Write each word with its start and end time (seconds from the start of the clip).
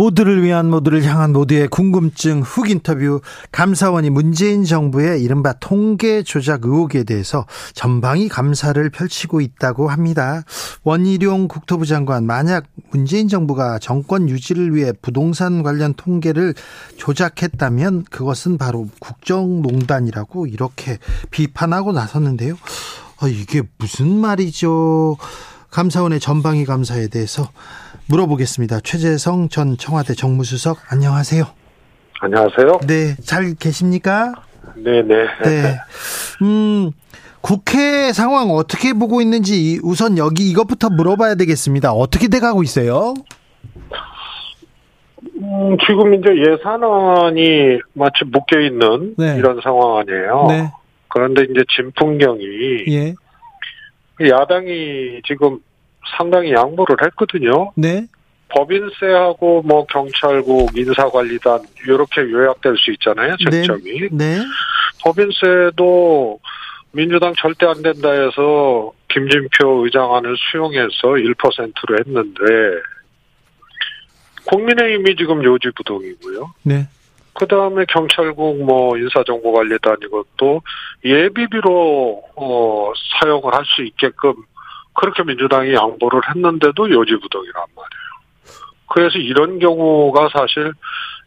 모두를 0.00 0.42
위한 0.42 0.70
모두를 0.70 1.04
향한 1.04 1.34
모두의 1.34 1.68
궁금증 1.68 2.40
훅 2.40 2.70
인터뷰 2.70 3.20
감사원이 3.52 4.08
문재인 4.08 4.64
정부의 4.64 5.22
이른바 5.22 5.52
통계 5.52 6.22
조작 6.22 6.64
의혹에 6.64 7.04
대해서 7.04 7.44
전방위 7.74 8.30
감사를 8.30 8.88
펼치고 8.88 9.42
있다고 9.42 9.90
합니다. 9.90 10.42
원희룡 10.84 11.48
국토부 11.48 11.84
장관 11.84 12.24
만약 12.24 12.64
문재인 12.90 13.28
정부가 13.28 13.78
정권 13.78 14.30
유지를 14.30 14.74
위해 14.74 14.94
부동산 15.02 15.62
관련 15.62 15.92
통계를 15.92 16.54
조작했다면 16.96 18.04
그것은 18.04 18.56
바로 18.56 18.88
국정농단이라고 19.00 20.46
이렇게 20.46 20.96
비판하고 21.30 21.92
나섰는데요. 21.92 22.54
아, 23.18 23.28
이게 23.28 23.60
무슨 23.76 24.16
말이죠? 24.16 25.18
감사원의 25.70 26.20
전방위 26.20 26.64
감사에 26.64 27.08
대해서 27.08 27.48
물어보겠습니다. 28.08 28.80
최재성 28.80 29.48
전 29.48 29.76
청와대 29.76 30.14
정무수석 30.14 30.78
안녕하세요. 30.92 31.44
안녕하세요. 32.20 32.80
네, 32.86 33.14
잘 33.24 33.54
계십니까? 33.54 34.34
네 34.76 35.02
네. 35.02 35.14
네. 35.44 35.76
음, 36.42 36.90
국회 37.40 38.12
상황 38.12 38.50
어떻게 38.50 38.92
보고 38.92 39.20
있는지 39.22 39.78
우선 39.82 40.18
여기 40.18 40.50
이것부터 40.50 40.90
물어봐야 40.90 41.36
되겠습니다. 41.36 41.92
어떻게 41.92 42.28
돼 42.28 42.40
가고 42.40 42.62
있어요? 42.62 43.14
음, 45.42 45.76
지금 45.86 46.14
이제 46.14 46.30
예산안이 46.36 47.78
마치 47.94 48.24
묶여 48.26 48.60
있는 48.60 49.14
네. 49.16 49.36
이런 49.38 49.60
상황 49.62 49.98
아니에요. 49.98 50.46
네. 50.48 50.70
그런데 51.08 51.42
이제 51.44 51.64
진풍경이 51.74 52.44
예. 52.88 53.14
야당이 54.28 55.22
지금 55.26 55.58
상당히 56.16 56.52
양보를 56.52 56.96
했거든요. 57.04 57.72
네. 57.76 58.06
법인세하고 58.50 59.62
뭐 59.62 59.86
경찰국 59.86 60.76
인사관리단 60.76 61.60
이렇게 61.86 62.22
요약될 62.22 62.76
수 62.76 62.90
있잖아요. 62.92 63.36
네. 63.44 63.50
쟁점이. 63.50 64.08
네. 64.10 64.38
법인세도 65.02 66.40
민주당 66.92 67.32
절대 67.40 67.66
안 67.66 67.80
된다 67.82 68.10
해서 68.10 68.92
김진표 69.08 69.84
의장안을 69.84 70.36
수용해서 70.50 70.90
1%로 70.90 71.98
했는데 71.98 72.40
국민의힘이 74.46 75.16
지금 75.16 75.44
요지부동이고요. 75.44 76.52
네. 76.64 76.88
그 77.40 77.46
다음에 77.48 77.86
경찰국 77.88 78.62
뭐 78.64 78.98
인사정보관리단 78.98 79.96
이것도 80.04 80.60
예비비로 81.02 82.22
어 82.36 82.92
사용을 83.18 83.54
할 83.54 83.64
수 83.64 83.82
있게끔 83.82 84.34
그렇게 84.92 85.22
민주당이 85.22 85.72
양보를 85.72 86.20
했는데도 86.28 86.90
요지부동이란 86.90 87.54
말이에요. 87.54 88.10
그래서 88.92 89.18
이런 89.18 89.58
경우가 89.58 90.28
사실 90.34 90.72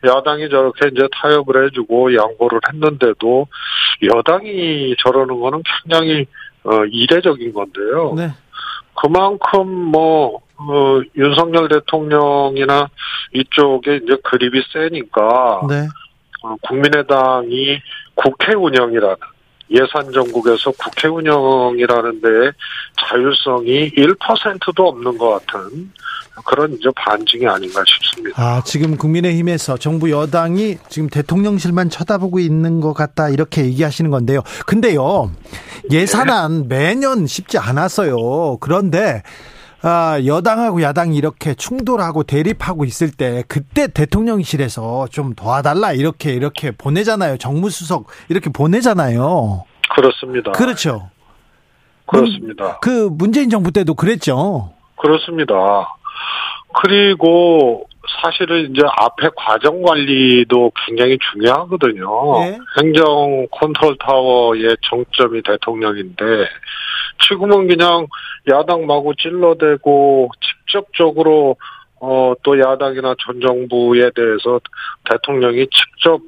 야당이 0.06 0.50
저렇게 0.50 0.90
이제 0.92 1.08
타협을 1.14 1.66
해주고 1.66 2.14
양보를 2.14 2.60
했는데도 2.72 3.48
여당이 4.04 4.96
저러는 5.04 5.40
거는 5.40 5.64
굉장히 5.82 6.28
어 6.64 6.86
이례적인 6.86 7.54
건데요. 7.54 8.14
네. 8.16 8.30
그만큼 9.02 9.68
뭐 9.68 10.42
어, 10.58 11.02
윤석열 11.18 11.68
대통령이나 11.70 12.90
이쪽에 13.34 13.98
이제 13.98 14.18
그립이 14.24 14.62
세니까 14.72 15.62
네. 15.68 15.88
어, 16.44 16.56
국민의당이 16.62 17.82
국회 18.16 18.54
운영이라는 18.54 19.16
예산 19.72 20.12
정국에서 20.12 20.72
국회 20.72 21.08
운영이라는 21.08 22.22
데에 22.22 22.52
자율성이 23.10 23.92
1%도 23.92 24.88
없는 24.88 25.18
것 25.18 25.30
같은 25.48 25.92
그런 26.46 26.74
이제 26.74 26.90
반증이 26.96 27.48
아닌가 27.48 27.82
싶습니다. 27.88 28.42
아, 28.42 28.62
지금 28.66 28.98
국민의힘에서 28.98 29.78
정부 29.78 30.12
여당이 30.12 30.78
지금 30.90 31.10
대통령실만 31.10 31.90
쳐다보고 31.90 32.40
있는 32.40 32.82
것 32.82 32.94
같다 32.94 33.30
이렇게 33.30 33.64
얘기하시는 33.66 34.12
건데요. 34.12 34.42
근데요, 34.66 35.32
예산안 35.92 36.68
매년 36.68 37.26
쉽지 37.26 37.58
않았어요. 37.58 38.58
그런데 38.60 39.22
아, 39.26 39.53
여당하고 39.84 40.82
야당이 40.82 41.18
이렇게 41.18 41.54
충돌하고 41.54 42.24
대립하고 42.24 42.86
있을 42.86 43.12
때 43.12 43.44
그때 43.48 43.88
대통령실에서 43.88 45.08
좀 45.10 45.34
도와달라 45.34 45.92
이렇게 45.94 46.32
이렇게 46.32 46.72
보내잖아요. 46.72 47.38
정무수석 47.38 48.08
이렇게 48.30 48.50
보내잖아요. 48.50 49.66
그렇습니다. 49.96 50.52
그렇죠. 50.52 51.10
그렇습니다. 52.06 52.80
그 52.80 53.10
문재인 53.12 53.50
정부 53.50 53.72
때도 53.72 53.96
그랬죠. 53.96 54.72
그렇습니다. 54.98 55.54
그리고 56.82 57.86
사실은 58.22 58.72
이제 58.72 58.82
앞에 58.98 59.30
과정 59.36 59.82
관리도 59.82 60.72
굉장히 60.86 61.18
중요하거든요. 61.32 62.10
예. 62.46 62.58
행정 62.80 63.48
컨트롤 63.52 63.98
타워의 63.98 64.76
정점이 64.82 65.42
대통령인데 65.44 66.24
지금은 67.28 67.68
그냥 67.68 68.08
야당 68.50 68.86
마구 68.86 69.16
찔러대고 69.16 70.32
직접적으로 70.42 71.56
어, 72.02 72.34
또 72.44 72.60
야당이나 72.60 73.16
전 73.26 73.40
정부에 73.40 74.10
대해서 74.14 74.60
대통령이 75.10 75.68
직접 75.68 76.20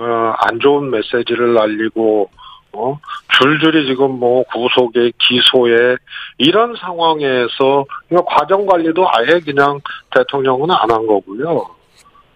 어, 0.00 0.34
안 0.38 0.58
좋은 0.58 0.90
메시지를 0.90 1.54
날리고 1.54 2.28
어, 2.72 2.98
줄줄이 3.38 3.86
지금 3.86 4.18
뭐 4.18 4.42
구속에 4.44 5.12
기소에 5.18 5.96
이런 6.38 6.74
상황에서 6.76 7.84
그냥 8.08 8.24
과정 8.26 8.66
관리도 8.66 9.06
아예 9.10 9.40
그냥 9.40 9.80
대통령은 10.14 10.70
안 10.70 10.90
한 10.90 11.06
거고요. 11.06 11.66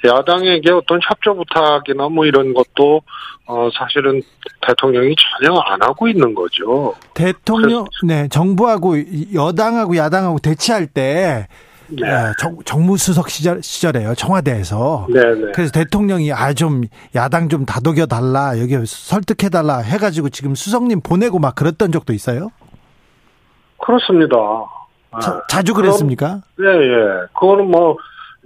야당에게 0.05 0.71
어떤 0.71 1.01
협조 1.03 1.35
부탁이나 1.35 2.09
뭐 2.11 2.27
이런 2.27 2.53
것도 2.53 3.01
어 3.47 3.69
사실은 3.73 4.21
대통령이 4.61 5.15
전혀 5.17 5.59
안 5.61 5.83
하고 5.83 6.07
있는 6.09 6.35
거죠. 6.35 6.95
대통령, 7.15 7.87
네, 8.07 8.29
정부하고 8.29 8.97
여당하고 9.35 9.97
야당하고 9.97 10.39
대치할 10.41 10.87
때 10.89 11.49
네. 11.89 12.11
어, 12.11 12.33
정, 12.39 12.57
정무수석 12.65 13.29
시절, 13.29 13.63
시절에요. 13.63 14.15
청와대에서. 14.15 15.07
네네. 15.13 15.53
그래서 15.55 15.73
대통령이 15.73 16.33
아 16.33 16.53
좀 16.55 16.83
야당 17.15 17.49
좀 17.49 17.67
다독여 17.67 18.07
달라 18.07 18.59
여기 18.61 18.75
설득해 18.87 19.51
달라 19.51 19.79
해가지고 19.79 20.29
지금 20.31 20.55
수석님 20.55 21.01
보내고 21.01 21.39
막 21.39 21.55
그랬던 21.55 21.91
적도 21.93 22.13
있어요. 22.13 22.51
그렇습니다. 23.79 24.37
자, 25.21 25.43
자주 25.49 25.75
그랬습니까? 25.75 26.41
예, 26.61 26.65
예. 26.67 27.27
그거는 27.35 27.71
뭐 27.71 27.97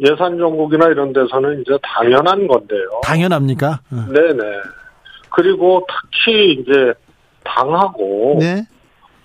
예산 0.00 0.36
정국이나 0.38 0.86
이런 0.86 1.12
데서는 1.12 1.60
이제 1.62 1.78
당연한 1.82 2.46
건데요. 2.46 3.00
당연합니까? 3.04 3.80
어. 3.90 4.06
네네. 4.12 4.42
그리고 5.30 5.86
특히 6.10 6.54
이제 6.54 6.92
당하고 7.44 8.36
네, 8.40 8.64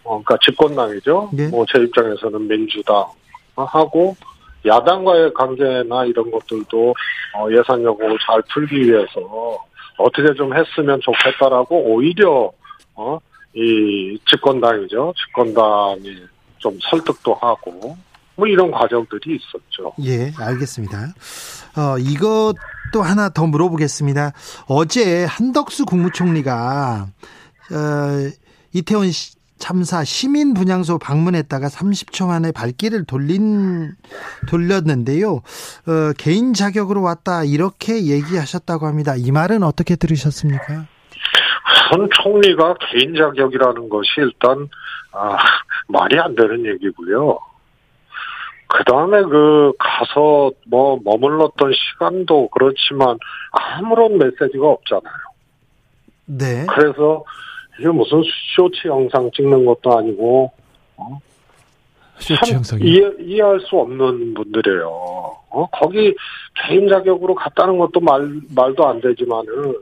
어, 0.04 0.22
그러니까 0.24 0.38
집권당이죠. 0.46 1.30
네. 1.34 1.48
뭐제 1.50 1.80
입장에서는 1.80 2.48
민주당 2.48 3.06
하고 3.56 4.16
야당과의 4.66 5.34
관계나 5.34 6.06
이런 6.06 6.32
것들도 6.32 6.96
어, 7.36 7.48
예산 7.52 7.84
여부를 7.84 8.18
잘 8.26 8.42
풀기 8.54 8.76
위해서 8.84 9.20
어떻게 9.98 10.34
좀 10.36 10.54
했으면 10.56 11.00
좋겠다라고 11.02 11.76
오히려 11.94 12.52
어, 12.96 13.20
이 13.54 14.18
집권당이죠. 14.30 15.14
집권당이 15.18 16.16
좀 16.58 16.78
설득도 16.90 17.34
하고 17.36 17.98
뭐 18.36 18.48
이런 18.48 18.72
과정들이 18.72 19.36
있었죠. 19.38 19.94
예, 20.06 20.32
알겠습니다. 20.40 21.14
어, 21.78 21.98
이것도 22.00 23.02
하나 23.04 23.30
더 23.30 23.46
물어보겠습니다. 23.46 24.32
어제 24.68 25.26
한덕수 25.26 25.86
국무총리가 25.86 27.06
어, 27.72 28.32
이태원 28.74 29.12
시- 29.12 29.36
참사 29.64 30.04
시민 30.04 30.54
분향소 30.54 31.00
방문했다가 31.00 31.68
30초 31.68 32.28
만에 32.28 32.52
발길을 32.52 33.06
돌린 33.06 33.94
돌렸는데요. 34.50 35.36
어, 35.36 36.14
개인 36.18 36.54
자격으로 36.54 37.02
왔다 37.02 37.46
이렇게 37.46 38.08
얘기하셨다고 38.08 38.88
합니다. 38.88 39.14
이 39.16 39.32
말은 39.32 39.64
어떻게 39.64 39.96
들으셨습니까? 39.96 40.86
현 41.90 42.10
총리가 42.12 42.76
개인 42.92 43.16
자격이라는 43.16 43.88
것이 43.88 44.10
일단 44.18 44.68
아, 45.14 45.38
말이 45.88 46.20
안 46.20 46.36
되는 46.36 46.66
얘기고요. 46.66 47.40
그 48.68 48.84
다음에 48.84 49.22
그 49.22 49.72
가서 49.80 50.52
뭐 50.68 51.00
머물렀던 51.06 51.72
시간도 51.72 52.50
그렇지만 52.50 53.18
아무런 53.52 54.18
메시지가 54.18 54.68
없잖아요. 54.68 55.14
네. 56.26 56.66
그래서 56.68 57.24
이게 57.80 57.88
무슨 57.90 58.22
쇼츠 58.56 58.88
영상 58.88 59.30
찍는 59.36 59.66
것도 59.66 59.98
아니고 59.98 60.52
어? 60.98 61.20
쇼츠 62.20 62.54
영상이. 62.54 62.84
이해, 62.84 63.12
이해할 63.20 63.60
수 63.62 63.78
없는 63.78 64.34
분들이에요. 64.34 64.88
어? 65.50 65.68
거기 65.72 66.14
개인 66.68 66.88
자격으로 66.88 67.36
갔다는 67.36 67.78
것도 67.78 68.00
말, 68.00 68.42
말도 68.56 68.88
안 68.88 69.02
되지만은 69.02 69.76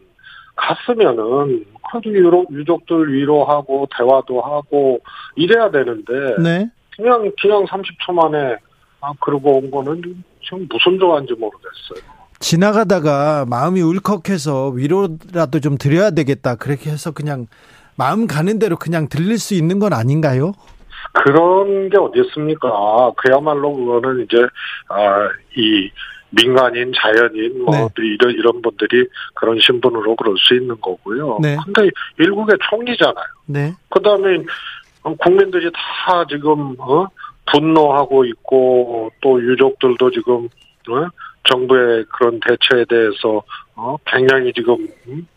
갔으면은 0.55 1.65
그래도 1.91 2.09
위로, 2.09 2.45
유족들 2.51 3.13
위로하고 3.13 3.87
대화도 3.97 4.41
하고 4.41 4.99
이래야 5.35 5.71
되는데 5.71 6.13
네. 6.41 6.69
그냥 6.95 7.31
그냥 7.41 7.65
30초 7.65 8.13
만에 8.13 8.55
아 9.01 9.11
그러고 9.19 9.57
온 9.57 9.71
거는 9.71 10.01
지금 10.43 10.67
무슨 10.69 10.99
조화인지 10.99 11.33
모르겠어요. 11.33 12.11
지나가다가 12.39 13.45
마음이 13.47 13.81
울컥해서 13.81 14.69
위로라도 14.69 15.59
좀 15.59 15.77
드려야 15.77 16.11
되겠다. 16.11 16.55
그렇게 16.55 16.89
해서 16.89 17.11
그냥 17.11 17.47
마음 17.97 18.27
가는 18.27 18.59
대로 18.59 18.75
그냥 18.75 19.07
들릴 19.07 19.37
수 19.37 19.53
있는 19.53 19.79
건 19.79 19.93
아닌가요? 19.93 20.53
그런 21.13 21.89
게 21.89 21.97
어디 21.97 22.21
있습니까? 22.21 23.11
그야말로 23.17 23.73
그거는 23.73 24.23
이제 24.23 24.37
아이 24.87 25.91
민간인, 26.29 26.91
자연인, 26.95 27.63
뭐 27.65 27.75
네. 27.75 27.87
이런 27.97 28.31
이런 28.31 28.61
분들이 28.61 29.05
그런 29.35 29.59
신분으로 29.59 30.15
그럴 30.15 30.35
수 30.37 30.55
있는 30.55 30.79
거고요. 30.79 31.39
네. 31.41 31.57
근데 31.65 31.89
일국의 32.17 32.57
총리잖아요. 32.69 33.25
네. 33.47 33.73
그 33.89 34.01
다음에 34.01 34.37
국민들이 35.19 35.69
다 35.73 36.25
지금 36.29 36.75
어? 36.79 37.05
분노하고 37.51 38.23
있고 38.25 39.11
또 39.21 39.41
유족들도 39.41 40.11
지금 40.11 40.45
어? 40.89 41.07
정부의 41.49 42.05
그런 42.05 42.39
대처에 42.39 42.85
대해서 42.85 43.43
어? 43.75 43.97
굉장히 44.05 44.53
지금 44.53 44.87
음? 45.07 45.27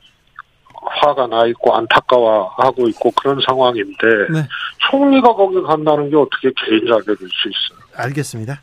화가 0.87 1.27
나 1.27 1.47
있고 1.47 1.75
안타까워하고 1.75 2.89
있고 2.89 3.11
그런 3.13 3.41
상황인데 3.47 4.07
네. 4.33 4.47
총리가 4.91 5.35
거기 5.35 5.61
간다는 5.63 6.11
게 6.11 6.17
어떻게 6.17 6.51
개인 6.65 6.87
자격일 6.87 7.17
수 7.17 7.49
있어요? 7.49 7.79
알겠습니다. 7.97 8.61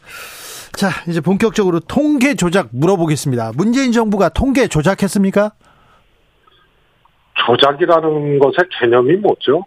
자, 0.74 0.90
이제 1.08 1.20
본격적으로 1.22 1.80
통계 1.82 2.36
조작 2.36 2.70
물어보겠습니다. 2.72 3.52
문재인 3.56 3.92
정부가 3.92 4.30
통계 4.30 4.68
조작했습니까? 4.68 5.52
조작이라는 7.46 8.40
것의 8.40 8.56
개념이 8.80 9.16
뭐죠? 9.18 9.66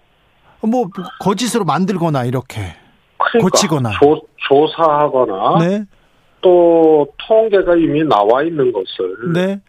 뭐 0.60 0.88
거짓으로 1.20 1.64
만들거나 1.64 2.24
이렇게. 2.24 2.74
그러니까 3.18 3.50
고치거나. 3.50 3.90
조, 4.00 4.20
조사하거나 4.48 5.58
네. 5.58 5.84
또 6.40 7.06
통계가 7.26 7.76
이미 7.76 8.04
나와 8.04 8.42
있는 8.42 8.72
것을 8.72 9.32
네. 9.32 9.60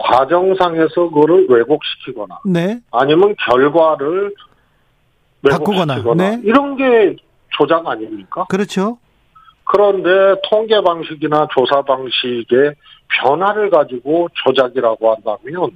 과정상에서 0.00 1.10
그거를 1.10 1.46
왜곡시키거나 1.48 2.40
네. 2.46 2.80
아니면 2.90 3.34
결과를 3.46 4.34
바꾸거나, 5.48 5.96
네. 6.16 6.40
이런 6.42 6.76
게 6.76 7.16
조작 7.50 7.86
아닙니까? 7.86 8.46
그렇죠. 8.48 8.98
그런데 9.64 10.40
통계 10.50 10.80
방식이나 10.82 11.46
조사 11.54 11.82
방식의 11.82 12.74
변화를 13.08 13.70
가지고 13.70 14.28
조작이라고 14.44 15.14
한다면 15.14 15.70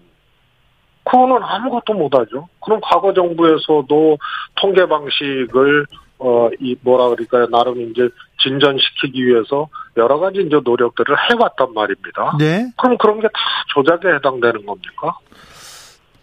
그거는 1.05 1.38
아무것도 1.43 1.94
못하죠. 1.94 2.49
그럼 2.65 2.81
과거 2.82 3.12
정부에서도 3.12 4.19
통계 4.56 4.87
방식을 4.87 5.87
어 6.25 6.49
이 6.61 6.75
뭐라 6.82 7.09
그럴까요 7.11 7.47
나름 7.50 7.91
이제 7.91 8.09
진전시키기 8.43 9.26
위해서 9.26 9.69
여러 9.97 10.19
가지 10.19 10.41
이제 10.41 10.59
노력들을 10.65 11.15
해왔단 11.31 11.75
말입니다. 11.75 12.37
네. 12.38 12.67
그럼 12.79 12.97
그런 12.99 13.21
게 13.21 13.29
다 13.29 13.32
조작에 13.75 14.15
해당되는 14.17 14.65
겁니까? 14.67 15.19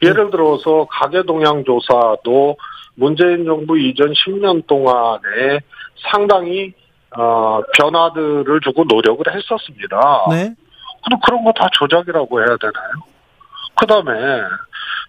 예를 0.02 0.32
들어서 0.32 0.88
가계 0.90 1.24
동향 1.24 1.64
조사도 1.64 2.58
문재인 2.96 3.46
정부 3.46 3.78
이전 3.78 4.12
10년 4.14 4.66
동안에 4.68 5.60
상당히 6.12 6.74
어, 7.16 7.62
변화들을 7.78 8.60
주고 8.62 8.84
노력을 8.86 9.24
했었습니다. 9.34 10.26
네. 10.32 10.54
그럼 11.06 11.20
그런 11.26 11.44
거 11.44 11.52
다 11.54 11.68
조작이라고 11.74 12.40
해야 12.40 12.58
되나요? 12.58 12.92
그 13.76 13.86
다음에 13.86 14.42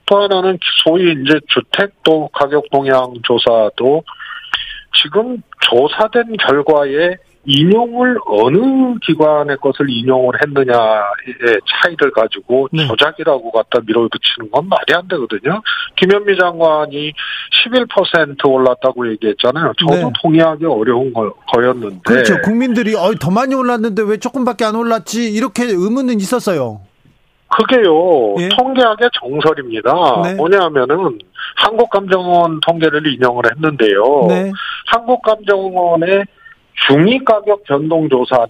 또 0.06 0.22
하나는 0.22 0.58
소위 0.84 1.12
이제 1.12 1.38
주택도 1.48 2.28
가격 2.32 2.64
동향 2.70 3.14
조사도 3.22 4.02
지금 4.94 5.42
조사된 5.60 6.36
결과에 6.36 7.16
인용을 7.44 8.18
어느 8.26 8.94
기관의 9.04 9.56
것을 9.56 9.90
인용을 9.90 10.34
했느냐의 10.42 11.60
차이를 11.66 12.12
가지고 12.12 12.68
네. 12.72 12.86
조작이라고 12.86 13.50
갖다 13.50 13.80
밀어붙이는 13.84 14.50
건 14.50 14.68
말이 14.68 14.94
안 14.94 15.08
되거든요. 15.08 15.60
김현미 15.96 16.38
장관이 16.38 17.12
11% 17.66 18.48
올랐다고 18.48 19.10
얘기했잖아요. 19.12 19.72
저도 19.78 19.94
네. 19.94 20.12
동의하기 20.22 20.64
어려운 20.66 21.12
거, 21.12 21.32
거였는데. 21.52 22.00
그렇죠. 22.04 22.40
국민들이 22.42 22.94
어, 22.94 23.12
더 23.20 23.30
많이 23.30 23.54
올랐는데 23.54 24.02
왜 24.02 24.18
조금밖에 24.18 24.64
안 24.64 24.76
올랐지? 24.76 25.32
이렇게 25.32 25.64
의문은 25.64 26.20
있었어요. 26.20 26.80
그게요, 27.56 28.34
예. 28.38 28.48
통계학의 28.48 29.10
정설입니다. 29.20 29.92
네. 30.24 30.34
뭐냐면은, 30.34 31.18
한국감정원 31.56 32.60
통계를 32.60 33.06
인용을 33.14 33.44
했는데요. 33.50 34.26
네. 34.28 34.52
한국감정원의 34.86 36.24
중위 36.86 37.22
가격 37.24 37.62
변동 37.64 38.08
조사는 38.08 38.48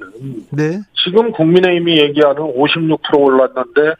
네. 0.50 0.78
지금 1.04 1.32
국민의힘이 1.32 2.00
얘기하는 2.00 2.42
56% 2.54 3.18
올랐는데 3.18 3.94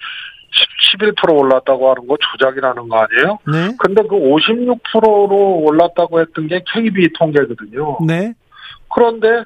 11% 0.94 1.38
올랐다고 1.38 1.90
하는 1.90 2.06
거 2.06 2.16
조작이라는 2.18 2.88
거 2.88 2.96
아니에요? 2.96 3.38
네. 3.46 3.74
근데 3.78 4.02
그 4.02 4.14
56%로 4.16 5.62
올랐다고 5.64 6.20
했던 6.20 6.46
게 6.46 6.62
KB 6.72 7.12
통계거든요. 7.18 7.98
네. 8.06 8.32
그런데 8.94 9.44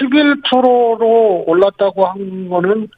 11%로 0.00 1.44
올랐다고 1.46 2.06
한 2.06 2.48
거는 2.48 2.88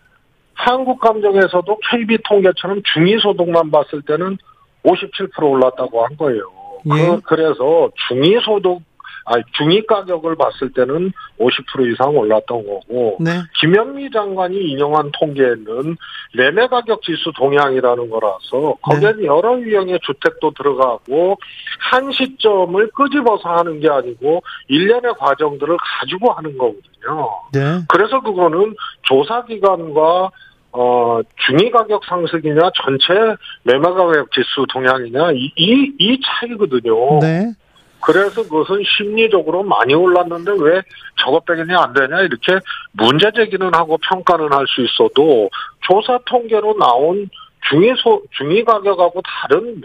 한국 0.54 1.00
감정에서도 1.00 1.78
KB 1.90 2.19
통계처럼 2.28 2.82
중위소득만 2.94 3.70
봤을 3.70 4.02
때는 4.02 4.38
57% 4.84 5.43
올랐다고 5.43 6.04
한 6.04 6.16
거예요. 6.16 6.43
예. 6.87 7.19
그, 7.25 7.34
래서 7.34 7.90
중위소득, 8.08 8.81
아니, 9.25 9.44
중위 9.52 9.87
가격을 9.87 10.34
봤을 10.34 10.72
때는 10.72 11.12
50% 11.38 11.93
이상 11.93 12.16
올랐던 12.16 12.66
거고, 12.66 13.19
네. 13.20 13.31
김현미 13.60 14.10
장관이 14.10 14.56
인용한 14.56 15.12
통계는 15.12 15.96
매매 16.34 16.67
가격 16.67 17.03
지수 17.03 17.32
동향이라는 17.36 18.10
거라서 18.10 18.74
거기에는 18.82 19.24
여러 19.24 19.60
유형의 19.60 20.00
주택도 20.03 20.53
들어가고 20.55 21.38
한 21.79 22.10
시점을 22.10 22.91
끄집어서 22.91 23.48
하는 23.48 23.79
게 23.79 23.88
아니고 23.88 24.43
일련의 24.69 25.15
과정들을 25.19 25.76
가지고 25.76 26.32
하는 26.32 26.58
거거든요. 26.58 27.31
네. 27.53 27.84
그래서 27.88 28.20
그거는 28.20 28.74
조사기관과 29.03 30.31
어, 30.72 31.20
중위 31.46 31.70
가격 31.70 32.02
상승이냐, 32.05 32.70
전체 32.82 33.14
매매 33.62 33.82
가격 33.82 34.31
지수 34.32 34.67
동향이냐, 34.72 35.32
이, 35.32 35.52
이, 35.56 35.93
이 35.98 36.20
차이거든요. 36.24 37.19
네. 37.20 37.52
그래서 38.00 38.43
그것은 38.43 38.82
심리적으로 38.84 39.62
많이 39.62 39.94
올랐는데 39.94 40.52
왜 40.58 40.82
저것밖에 41.24 41.62
안 41.72 41.93
되냐 41.93 42.22
이렇게 42.22 42.58
문제 42.93 43.31
제기는 43.31 43.72
하고 43.74 43.96
평가는 43.98 44.52
할 44.52 44.67
수 44.67 44.82
있어도 44.82 45.48
조사 45.82 46.19
통계로 46.26 46.76
나온 46.79 47.31
중위 47.69 47.93
소 48.02 48.22
중위 48.32 48.64
가격하고 48.64 49.22
다른 49.22 49.82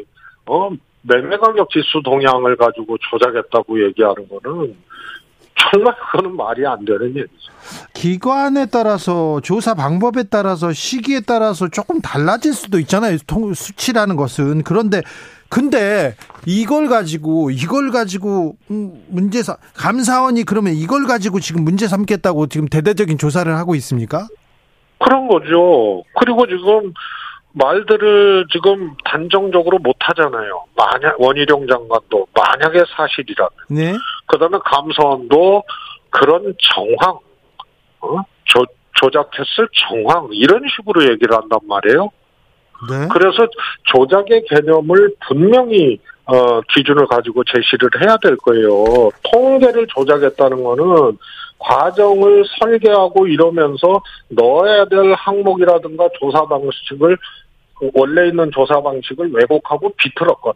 어 0.47 0.69
매매 1.03 1.37
가격 1.37 1.69
지수 1.69 2.01
동향을 2.03 2.55
가지고 2.55 2.97
조작했다고 2.97 3.85
얘기하는 3.85 4.27
거는 4.27 4.75
정말 5.71 5.93
그거는 6.11 6.35
말이 6.35 6.65
안 6.65 6.83
되는 6.85 7.07
얘기죠. 7.09 7.51
기관에 7.93 8.67
따라서 8.67 9.41
조사 9.41 9.73
방법에 9.73 10.23
따라서 10.29 10.71
시기에 10.71 11.21
따라서 11.21 11.67
조금 11.67 11.99
달라질 12.01 12.53
수도 12.53 12.79
있잖아요. 12.79 13.17
통- 13.27 13.53
수치라는 13.53 14.15
것은 14.15 14.63
그런데 14.63 15.01
근데 15.49 16.15
이걸 16.45 16.87
가지고 16.87 17.51
이걸 17.51 17.91
가지고 17.91 18.55
음, 18.69 19.03
문제 19.09 19.41
삼 19.43 19.55
감사원이 19.75 20.43
그러면 20.43 20.73
이걸 20.73 21.05
가지고 21.07 21.39
지금 21.39 21.63
문제 21.63 21.87
삼겠다고 21.87 22.47
지금 22.47 22.67
대대적인 22.67 23.17
조사를 23.17 23.53
하고 23.55 23.75
있습니까? 23.75 24.27
그런 24.99 25.27
거죠. 25.27 26.03
그리고 26.19 26.45
지금 26.47 26.93
말들을 27.53 28.45
지금 28.51 28.91
단정적으로 29.05 29.79
못 29.79 29.95
하잖아요. 29.99 30.63
만약 30.75 31.19
원희룡 31.19 31.65
장관도 31.67 32.27
만약에 32.33 32.83
사실이라면 32.95 33.49
네. 33.69 33.93
그다음에 34.27 34.57
감사원도 34.63 35.63
그런 36.09 36.53
정황, 36.73 37.17
어? 38.01 38.21
조, 38.45 38.63
조작했을 38.93 39.67
정황 39.89 40.29
이런 40.31 40.61
식으로 40.75 41.03
얘기를 41.03 41.35
한단 41.35 41.59
말이에요. 41.63 42.09
네. 42.89 43.07
그래서 43.11 43.47
조작의 43.83 44.45
개념을 44.49 45.15
분명히 45.27 45.99
어, 46.25 46.61
기준을 46.73 47.07
가지고 47.07 47.43
제시를 47.45 47.89
해야 48.01 48.17
될 48.17 48.35
거예요. 48.37 49.09
통계를 49.31 49.87
조작했다는 49.87 50.61
거는 50.63 51.17
과정을 51.57 52.43
설계하고 52.59 53.27
이러면서 53.27 54.01
넣어야 54.29 54.85
될 54.85 55.13
항목이라든가 55.13 56.09
조사 56.19 56.45
방식을 56.45 57.17
그 57.79 57.89
원래 57.93 58.27
있는 58.27 58.51
조사 58.51 58.81
방식을 58.81 59.31
왜곡하고 59.33 59.93
비틀었거나 59.97 60.55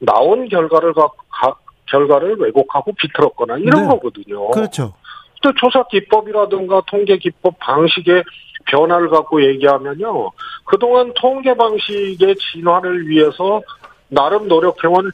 나온 0.00 0.48
결과를 0.48 0.94
가, 0.94 1.08
가, 1.28 1.54
결과를 1.90 2.36
왜곡하고 2.38 2.92
비틀었거나 2.92 3.58
이런 3.58 3.82
네. 3.82 3.88
거거든요. 3.88 4.50
그렇죠. 4.50 4.94
또 5.42 5.52
조사 5.54 5.84
기법이라든가 5.88 6.82
통계 6.86 7.16
기법 7.16 7.58
방식의 7.58 8.24
변화를 8.66 9.08
갖고 9.08 9.42
얘기하면요. 9.42 10.30
그동안 10.64 11.12
통계 11.14 11.54
방식의 11.54 12.36
진화를 12.36 13.08
위해서 13.08 13.62
나름 14.08 14.48
노력해온 14.48 15.10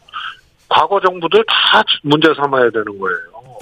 과거 0.69 1.01
정부들 1.01 1.45
다 1.47 1.83
문제 2.03 2.35
삼아야 2.35 2.71
되는 2.71 2.99
거예요. 2.99 3.59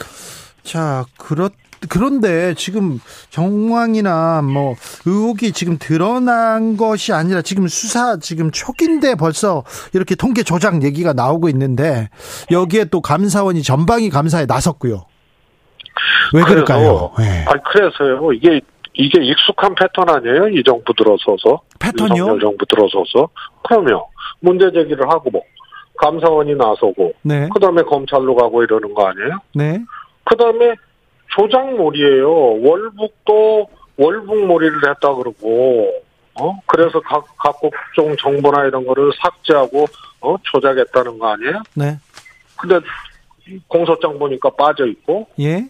자, 0.63 1.05
그렇, 1.19 1.51
그런데 1.89 2.55
지금 2.55 3.01
정황이나 3.31 4.43
뭐 4.43 4.75
의혹이 5.07 5.53
지금 5.53 5.79
드러난 5.79 6.77
것이 6.77 7.13
아니라 7.13 7.43
지금 7.43 7.69
수사 7.69 8.19
지금 8.19 8.51
초기인데 8.51 9.15
벌써 9.15 9.65
이렇게 9.93 10.15
통계 10.15 10.43
조작 10.43 10.83
얘기가 10.83 11.13
나오고 11.13 11.49
있는데 11.51 12.09
여기에 12.51 12.87
또 12.87 13.01
감사원이 13.01 13.63
전방위 13.63 14.11
감사에 14.11 14.47
나섰고요. 14.47 15.05
왜 16.33 16.43
그럴까요? 16.43 17.13
그래서, 17.15 17.31
네. 17.33 17.45
아니, 17.47 17.63
그래서요. 17.63 18.33
이게, 18.33 18.61
이게 18.95 19.25
익숙한 19.25 19.75
패턴 19.75 20.09
아니에요? 20.09 20.49
이 20.49 20.63
정부 20.65 20.93
들어서서. 20.95 21.61
패턴이요? 21.79 22.17
윤석열 22.17 22.41
정부 22.41 22.67
들어서서. 22.67 23.29
그럼요. 23.69 24.09
문제 24.41 24.71
제기를 24.73 25.09
하고 25.09 25.31
뭐. 25.31 25.43
감사원이 25.97 26.57
나서고. 26.57 27.13
네, 27.23 27.49
그 27.55 27.61
다음에 27.61 27.83
검찰로 27.83 28.35
가고 28.35 28.65
이러는 28.65 28.95
거 28.95 29.07
아니에요? 29.07 29.39
네, 29.55 29.81
그 30.25 30.37
다음에 30.37 30.75
조작몰이에요. 31.37 32.63
월북도 32.63 33.69
월북몰이를 33.97 34.89
했다 34.89 35.15
그러고, 35.15 35.93
어? 36.41 36.59
그래서 36.67 37.01
각, 37.01 37.25
각 37.39 37.61
국종 37.61 38.17
정보나 38.17 38.65
이런 38.67 38.85
거를 38.85 39.11
삭제하고, 39.21 39.87
어? 40.21 40.37
조작했다는 40.43 41.19
거 41.19 41.29
아니에요? 41.29 41.63
네, 41.75 41.97
근데 42.57 42.81
공소장 43.69 44.19
보니까 44.19 44.51
빠져 44.51 44.87
있고, 44.87 45.29
예, 45.41 45.69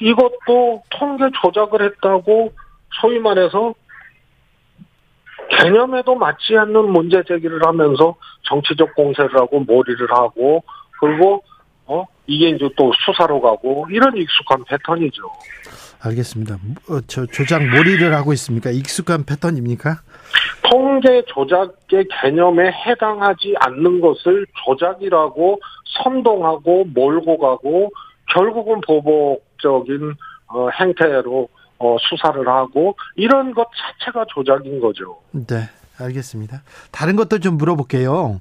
이것도 0.00 0.82
통계 0.90 1.24
조작을 1.42 1.82
했다고 1.82 2.52
소위 3.00 3.18
말해서 3.18 3.74
개념에도 5.50 6.14
맞지 6.14 6.56
않는 6.56 6.90
문제 6.90 7.22
제기를 7.24 7.64
하면서 7.66 8.14
정치적 8.42 8.94
공세를 8.94 9.36
하고 9.36 9.60
몰이를 9.60 10.10
하고 10.10 10.62
그리고 11.00 11.42
어 11.90 12.06
이게 12.28 12.50
이제 12.50 12.68
또 12.76 12.92
수사로 13.04 13.40
가고 13.40 13.84
이런 13.90 14.16
익숙한 14.16 14.62
패턴이죠. 14.64 15.22
알겠습니다. 16.02 16.54
어, 16.88 17.00
저 17.08 17.26
조작 17.26 17.62
몰이를 17.66 18.14
하고 18.14 18.32
있습니까? 18.32 18.70
익숙한 18.70 19.24
패턴입니까? 19.24 20.00
통계 20.62 21.22
조작의 21.26 22.06
개념에 22.22 22.70
해당하지 22.70 23.54
않는 23.58 24.00
것을 24.00 24.46
조작이라고 24.64 25.60
선동하고 26.04 26.84
몰고 26.94 27.38
가고 27.38 27.90
결국은 28.32 28.80
보복적인 28.86 30.14
어, 30.46 30.68
행태로 30.70 31.48
어, 31.80 31.96
수사를 31.98 32.46
하고 32.46 32.96
이런 33.16 33.52
것 33.52 33.66
자체가 33.76 34.26
조작인 34.28 34.80
거죠. 34.80 35.18
네, 35.32 35.68
알겠습니다. 35.98 36.62
다른 36.92 37.16
것도 37.16 37.40
좀 37.40 37.56
물어볼게요. 37.56 38.40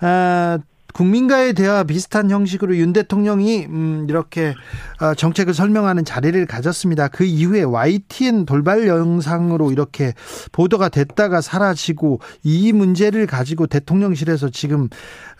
아, 0.00 0.58
국민과의 0.94 1.54
대화 1.54 1.82
비슷한 1.82 2.30
형식으로 2.30 2.76
윤 2.76 2.92
대통령이 2.92 3.66
음, 3.66 4.06
이렇게 4.08 4.54
어, 5.02 5.12
정책을 5.14 5.52
설명하는 5.52 6.04
자리를 6.04 6.46
가졌습니다. 6.46 7.08
그 7.08 7.24
이후에 7.24 7.62
YTN 7.62 8.46
돌발 8.46 8.86
영상으로 8.86 9.72
이렇게 9.72 10.12
보도가 10.52 10.88
됐다가 10.88 11.40
사라지고 11.40 12.20
이 12.44 12.72
문제를 12.72 13.26
가지고 13.26 13.66
대통령실에서 13.66 14.50
지금 14.50 14.88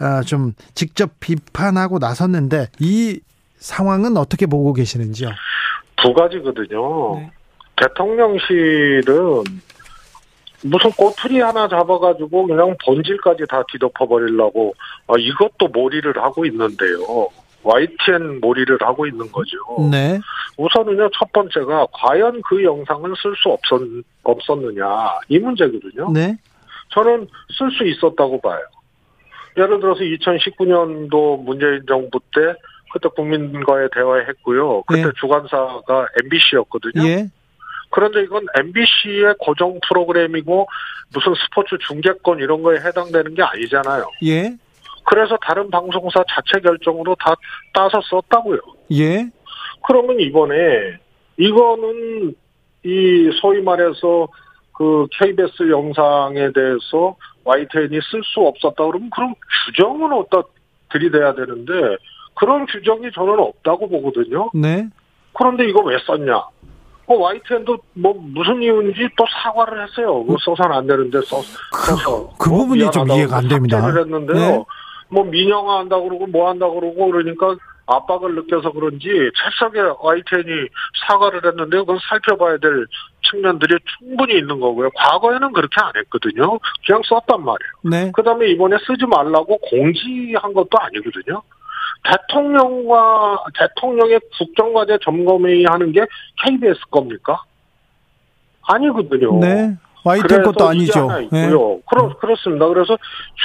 어, 0.01 0.23
좀 0.23 0.55
직접 0.75 1.21
비판하고 1.21 2.01
나섰는데 2.01 2.69
이 2.81 3.21
상황은 3.59 4.17
어떻게 4.17 4.47
보고 4.47 4.73
계시는지요? 4.73 5.31
두 6.03 6.13
가지거든요. 6.13 7.17
네. 7.21 7.31
대통령실은 7.77 9.45
무슨 10.65 10.91
꼬투리 10.93 11.41
하나 11.41 11.69
잡아가지고 11.69 12.47
그냥 12.47 12.75
본질까지 12.85 13.45
다 13.49 13.63
뒤덮어버리려고 13.71 14.75
어, 15.07 15.17
이것도 15.17 15.69
몰이를 15.69 16.17
하고 16.17 16.47
있는데요. 16.47 17.29
YTN 17.63 18.41
몰이를 18.41 18.79
하고 18.81 19.07
있는 19.07 19.31
거죠. 19.31 19.57
네, 19.91 20.19
우선은요, 20.59 21.11
첫 21.19 21.33
번째가 21.33 21.87
과연 21.93 22.43
그 22.43 22.63
영상을 22.63 23.11
쓸 23.23 23.35
수 23.37 23.51
없었, 23.51 23.81
없었느냐, 24.23 24.85
이 25.29 25.39
문제거든요. 25.39 26.11
네, 26.13 26.37
저는 26.91 27.27
쓸 27.57 27.71
수 27.71 27.87
있었다고 27.87 28.41
봐요. 28.41 28.61
예를 29.57 29.81
들어서 29.81 30.01
2019년도 30.01 31.43
문재인 31.43 31.83
정부 31.87 32.21
때 32.35 32.55
그때 32.93 33.09
국민과의 33.09 33.89
대화했고요. 33.95 34.83
그때 34.83 35.05
네. 35.05 35.11
주관사가 35.19 36.07
MBC였거든요. 36.23 37.07
예, 37.07 37.29
그런데 37.95 38.23
이건 38.23 38.45
MBC의 38.59 39.37
고정 39.39 39.79
프로그램이고 39.87 40.67
무슨 41.15 41.33
스포츠 41.45 41.79
중계권 41.87 42.41
이런 42.41 42.61
거에 42.61 42.79
해당되는 42.79 43.35
게 43.35 43.43
아니잖아요. 43.45 44.11
예, 44.25 44.53
그래서 45.05 45.37
다른 45.41 45.71
방송사 45.71 46.25
자체 46.29 46.61
결정으로 46.61 47.15
다 47.21 47.37
따서 47.73 48.01
썼다고요. 48.11 48.59
예, 48.95 49.31
그러면 49.87 50.19
이번에 50.19 50.57
이거는 51.37 52.35
이 52.83 53.31
소위 53.41 53.63
말해서 53.63 54.27
그 54.73 55.07
KBS 55.13 55.71
영상에 55.71 56.51
대해서 56.53 57.15
YTN이 57.45 58.01
쓸 58.11 58.25
수 58.25 58.41
없었다 58.41 58.87
그러면 58.87 59.09
그럼 59.11 59.35
규정은 59.67 60.13
어디다 60.13 60.43
들이대야 60.91 61.35
되는데 61.35 61.73
그런 62.35 62.67
규정이 62.67 63.13
저는 63.15 63.39
없다고 63.39 63.89
보거든요. 63.89 64.51
네, 64.53 64.89
그런데 65.33 65.69
이거 65.69 65.81
왜 65.85 65.97
썼냐? 66.05 66.55
어, 67.07 67.15
YTN도 67.15 67.77
뭐 67.95 68.15
무슨 68.15 68.63
이유인지 68.63 69.09
또 69.17 69.25
사과를 69.43 69.85
했어요. 69.85 70.25
그 70.25 70.37
써서는 70.45 70.77
안 70.77 70.87
되는데 70.87 71.19
써, 71.23 71.41
써서. 71.87 72.31
그뭐 72.39 72.59
부분이 72.61 72.91
좀 72.91 73.09
이해가 73.11 73.39
안 73.39 73.49
됩니다. 73.49 73.87
했는데요. 73.87 74.35
네. 74.35 74.65
뭐 75.11 75.25
민영화 75.25 75.81
한다 75.81 76.01
그러고 76.01 76.27
뭐 76.27 76.49
한다 76.49 76.67
그러고 76.69 77.07
그러니까 77.11 77.57
압박을 77.87 78.35
느껴서 78.35 78.73
그런지 78.73 79.09
찰싹에 79.61 79.79
YTN이 80.01 80.69
사과를 81.07 81.45
했는데 81.45 81.77
그건 81.79 81.99
살펴봐야 82.09 82.57
될 82.57 82.87
측면들이 83.31 83.77
충분히 83.99 84.39
있는 84.39 84.59
거고요. 84.61 84.91
과거에는 84.95 85.53
그렇게 85.53 85.75
안 85.81 85.93
했거든요. 85.97 86.59
그냥 86.87 87.03
썼단 87.05 87.45
말이에요. 87.45 87.71
네, 87.83 88.13
그 88.15 88.23
다음에 88.23 88.49
이번에 88.49 88.77
쓰지 88.87 89.05
말라고 89.07 89.59
공지한 89.59 90.55
것도 90.55 90.71
아니거든요. 90.79 91.43
대통령과, 92.05 93.45
대통령의 93.59 94.21
국정과제 94.39 94.99
점검회의 95.03 95.65
하는 95.65 95.91
게 95.93 96.07
KBS 96.45 96.79
겁니까? 96.91 97.43
아니거든요. 98.63 99.41
네. 99.41 99.77
그래서 100.05 100.43
것도 100.43 100.69
아니죠. 100.69 101.09
하나 101.09 101.19
네. 101.19 101.25
있고요. 101.25 101.81
그렇, 101.83 102.17
그렇습니다. 102.19 102.69
그래서 102.69 102.97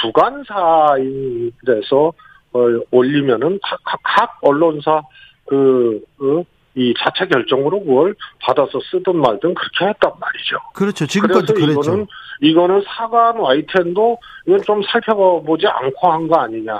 주간사인데서 0.02 2.12
어, 2.52 2.58
올리면은 2.90 3.60
각, 3.62 3.78
각, 3.84 4.00
각 4.02 4.38
언론사 4.42 5.02
그, 5.46 6.04
그, 6.18 6.42
이 6.76 6.94
자체 6.98 7.26
결정으로 7.26 7.80
그걸 7.84 8.14
받아서 8.40 8.78
쓰든 8.90 9.16
말든 9.20 9.54
그렇게 9.54 9.86
했단 9.86 10.12
말이죠. 10.20 10.56
그렇죠. 10.74 11.06
지금까지 11.06 11.52
그래서. 11.54 11.80
이거는 11.80 12.06
이거는 12.40 12.82
사과한 12.86 13.38
YTN도 13.40 14.18
이건 14.46 14.62
좀 14.62 14.80
살펴보지 14.84 15.66
않고 15.66 16.08
한 16.12 16.28
거 16.28 16.36
아니냐 16.40 16.72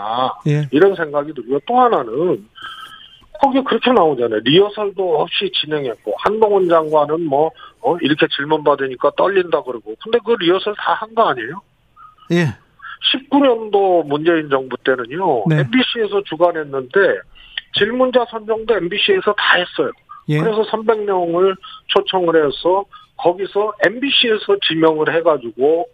예. 0.46 0.68
이런 0.70 0.94
생각이 0.94 1.34
들고요. 1.34 1.58
또 1.66 1.80
하나는 1.80 2.46
거기 3.42 3.62
그렇게 3.64 3.90
나오잖아요. 3.90 4.40
리허설도 4.44 5.20
없이 5.22 5.50
진행했고 5.60 6.14
한동훈 6.18 6.68
장관은 6.68 7.24
뭐 7.26 7.50
어, 7.80 7.96
이렇게 8.02 8.26
질문 8.36 8.62
받으니까 8.62 9.10
떨린다 9.16 9.62
그러고 9.62 9.94
근데 10.02 10.18
그 10.24 10.32
리허설 10.38 10.74
다 10.76 10.92
한 10.94 11.14
거 11.14 11.28
아니에요? 11.30 11.60
예. 12.32 12.46
19년도 13.12 14.06
문재인 14.06 14.48
정부 14.50 14.76
때는요 14.84 15.44
네. 15.48 15.60
MBC에서 15.60 16.22
주관했는데 16.26 16.98
질문자 17.76 18.24
선정도 18.30 18.74
MBC에서 18.76 19.32
다 19.32 19.56
했어요. 19.56 19.90
예. 20.28 20.38
그래서 20.38 20.62
300명을 20.62 21.56
초청을 21.88 22.36
해서 22.36 22.84
거기서 23.16 23.72
MBC에서 23.86 24.56
지명을 24.68 25.14
해가지고 25.14 25.86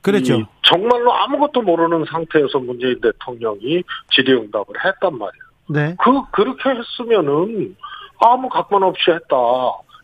그랬죠. 0.00 0.36
이 0.36 0.44
정말로 0.62 1.12
아무것도 1.12 1.62
모르는 1.62 2.04
상태에서 2.06 2.58
문재인 2.58 3.00
대통령이 3.00 3.82
질의응답을 4.12 4.74
했단 4.84 5.18
말이에요. 5.18 5.42
네. 5.70 5.96
그 6.02 6.22
그렇게 6.30 6.70
했으면은 6.70 7.76
아무 8.20 8.48
각본 8.48 8.82
없이 8.82 9.10
했다 9.10 9.36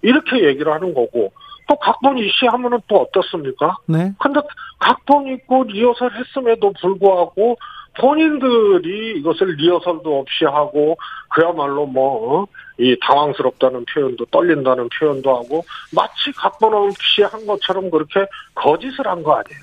이렇게 0.02 0.44
얘기를 0.44 0.71
하는 0.73 0.92
거고 0.92 1.33
또 1.68 1.76
각본 1.76 2.18
이시 2.18 2.47
하면은 2.47 2.78
또 2.88 2.97
어떻습니까? 2.97 3.76
네. 3.87 4.12
근데 4.21 4.40
각본 4.78 5.28
있고 5.28 5.64
리허설 5.64 6.11
했음에도 6.12 6.73
불구하고 6.80 7.56
본인들이 7.99 9.19
이것을 9.19 9.55
리허설도 9.57 10.21
없이 10.21 10.45
하고 10.45 10.97
그야말로 11.31 11.87
뭐 11.87 12.43
어? 12.43 12.47
이 12.79 12.97
당황스럽다는 13.01 13.85
표현도 13.93 14.25
떨린다는 14.27 14.89
표현도 14.99 15.31
하고 15.37 15.65
마치 15.93 16.33
각본 16.37 16.75
없이 16.75 17.23
한 17.23 17.47
것처럼 17.47 17.91
그렇게 17.91 18.27
거짓을 18.55 19.07
한 19.07 19.23
거 19.23 19.33
아니에요. 19.35 19.61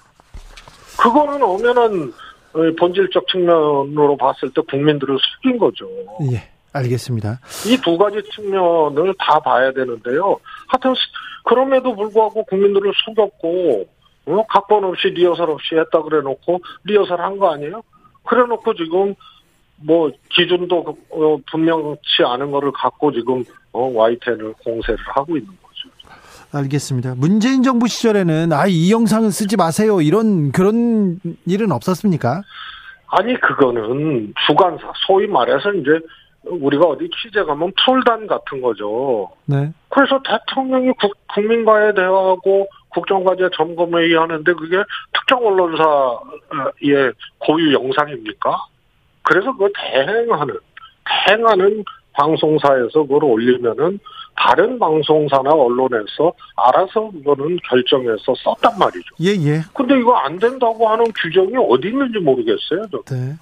그거는 1.00 1.42
엄연한 1.44 2.14
어, 2.54 2.60
본질적 2.80 3.28
측면으로 3.28 4.18
봤을 4.18 4.50
때 4.54 4.62
국민들을 4.70 5.18
속인 5.44 5.58
거죠. 5.58 5.88
예, 6.32 6.50
알겠습니다. 6.74 7.40
이 7.68 7.78
두 7.82 7.98
가지 7.98 8.22
측면을 8.34 9.14
다 9.20 9.40
봐야 9.40 9.72
되는데요. 9.72 10.38
하여튼 10.68 10.94
그럼에도 11.46 11.96
불구하고 11.96 12.44
국민들을 12.46 12.92
속였고 13.06 13.86
어? 14.28 14.46
각본 14.50 14.84
없이 14.84 15.08
리허설 15.10 15.50
없이 15.50 15.76
했다 15.76 16.02
그래 16.04 16.22
놓고 16.22 16.62
리허설 16.84 17.20
한 17.22 17.40
거 17.40 17.52
아니에요? 17.54 17.82
그래 18.24 18.46
놓고 18.48 18.74
지금 18.76 19.16
뭐 19.84 20.12
기준도 20.30 20.98
어, 21.10 21.38
분명치 21.52 22.24
않은 22.26 22.52
거를 22.52 22.72
갖고 22.72 23.12
지금 23.12 23.44
어, 23.72 23.90
YTN을 23.94 24.54
공세를 24.64 24.98
하고 25.08 25.38
있는 25.38 25.50
거죠. 25.62 25.90
알겠습니다. 26.54 27.16
문재인 27.16 27.64
정부 27.64 27.88
시절에는 27.88 28.52
아 28.54 28.68
이 28.68 28.92
영상은 28.92 29.32
쓰지 29.32 29.56
마세요 29.58 30.02
이런 30.02 30.52
그런 30.52 31.20
일은 31.48 31.72
없었습니까? 31.72 32.42
아니 33.08 33.40
그거는 33.40 34.34
주관사 34.48 34.92
소위 35.08 35.28
말해서 35.28 35.74
이제 35.74 35.90
우리가 36.44 36.86
어디 36.86 37.10
취재 37.22 37.44
가면 37.44 37.72
풀단 37.86 38.28
같은 38.28 38.62
거죠. 38.62 39.30
네. 39.46 39.72
그래서 39.90 40.22
대통령이 40.24 40.92
국, 41.00 41.14
국민과의 41.34 41.94
대화하고 41.94 42.68
국정과제 42.90 43.50
점검회의 43.56 44.16
하는데 44.16 44.54
그게 44.54 44.78
특정 45.14 45.46
언론사의 45.46 47.14
고유 47.40 47.74
영상입니까? 47.74 48.66
그래서 49.24 49.52
그걸 49.54 49.72
대행하는, 49.76 50.58
대행하는 51.28 51.84
방송사에서 52.14 53.04
그걸 53.04 53.24
올리면은 53.24 54.00
다른 54.36 54.80
방송사나 54.80 55.52
언론에서 55.52 56.34
알아서 56.56 57.12
그거는 57.12 57.58
결정해서 57.70 58.34
썼단 58.36 58.80
말이죠. 58.80 59.16
예, 59.22 59.30
예. 59.30 59.62
근데 59.74 59.98
이거 60.00 60.16
안 60.16 60.38
된다고 60.40 60.88
하는 60.88 61.06
규정이 61.22 61.54
어디 61.70 61.90
있는지 61.90 62.20
모르겠어요. 62.20 62.82
저. 62.92 63.02
네. 63.14 63.34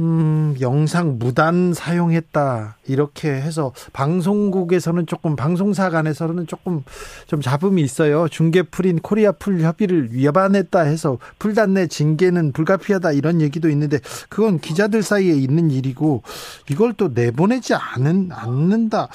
음, 0.00 0.56
영상 0.62 1.18
무단 1.18 1.74
사용했다. 1.74 2.78
이렇게 2.88 3.28
해서 3.28 3.72
방송국에서는 3.92 5.04
조금 5.06 5.36
방송사 5.36 5.90
간에서는 5.90 6.46
조금 6.46 6.82
좀 7.26 7.42
잡음이 7.42 7.82
있어요. 7.82 8.26
중계 8.28 8.62
풀인 8.62 8.98
코리아 9.00 9.30
풀 9.32 9.60
협의를 9.60 10.08
위반했다 10.12 10.80
해서 10.80 11.18
풀단내 11.38 11.88
징계는 11.88 12.52
불가피하다 12.52 13.12
이런 13.12 13.42
얘기도 13.42 13.68
있는데 13.68 13.98
그건 14.30 14.58
기자들 14.58 15.02
사이에 15.02 15.34
있는 15.34 15.70
일이고 15.70 16.22
이걸 16.70 16.94
또 16.94 17.10
내보내지 17.12 17.74
않은 17.74 18.30
않는다. 18.32 19.08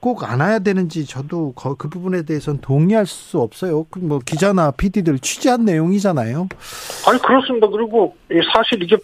꼭 0.00 0.28
않아야 0.28 0.58
되는지 0.58 1.06
저도 1.06 1.54
그 1.78 1.88
부분에 1.88 2.22
대해서는 2.22 2.60
동의할 2.60 3.06
수 3.06 3.38
없어요. 3.40 3.84
그뭐 3.84 4.18
기자나 4.26 4.72
PD들 4.72 5.20
취재한 5.20 5.64
내용이잖아요. 5.64 6.48
아니 7.06 7.22
그렇습니다. 7.22 7.68
그리고 7.68 8.16
사실 8.52 8.82
이게 8.82 8.96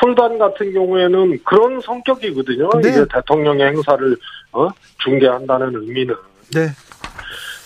풀단 0.00 0.38
같은 0.38 0.72
경우에는 0.72 1.38
그런 1.44 1.80
성격이거든요. 1.80 2.70
네. 2.82 2.88
이제 2.88 3.04
대통령의 3.12 3.66
행사를 3.68 4.16
어? 4.52 4.68
중계한다는 4.98 5.74
의미는. 5.74 6.14
네. 6.54 6.68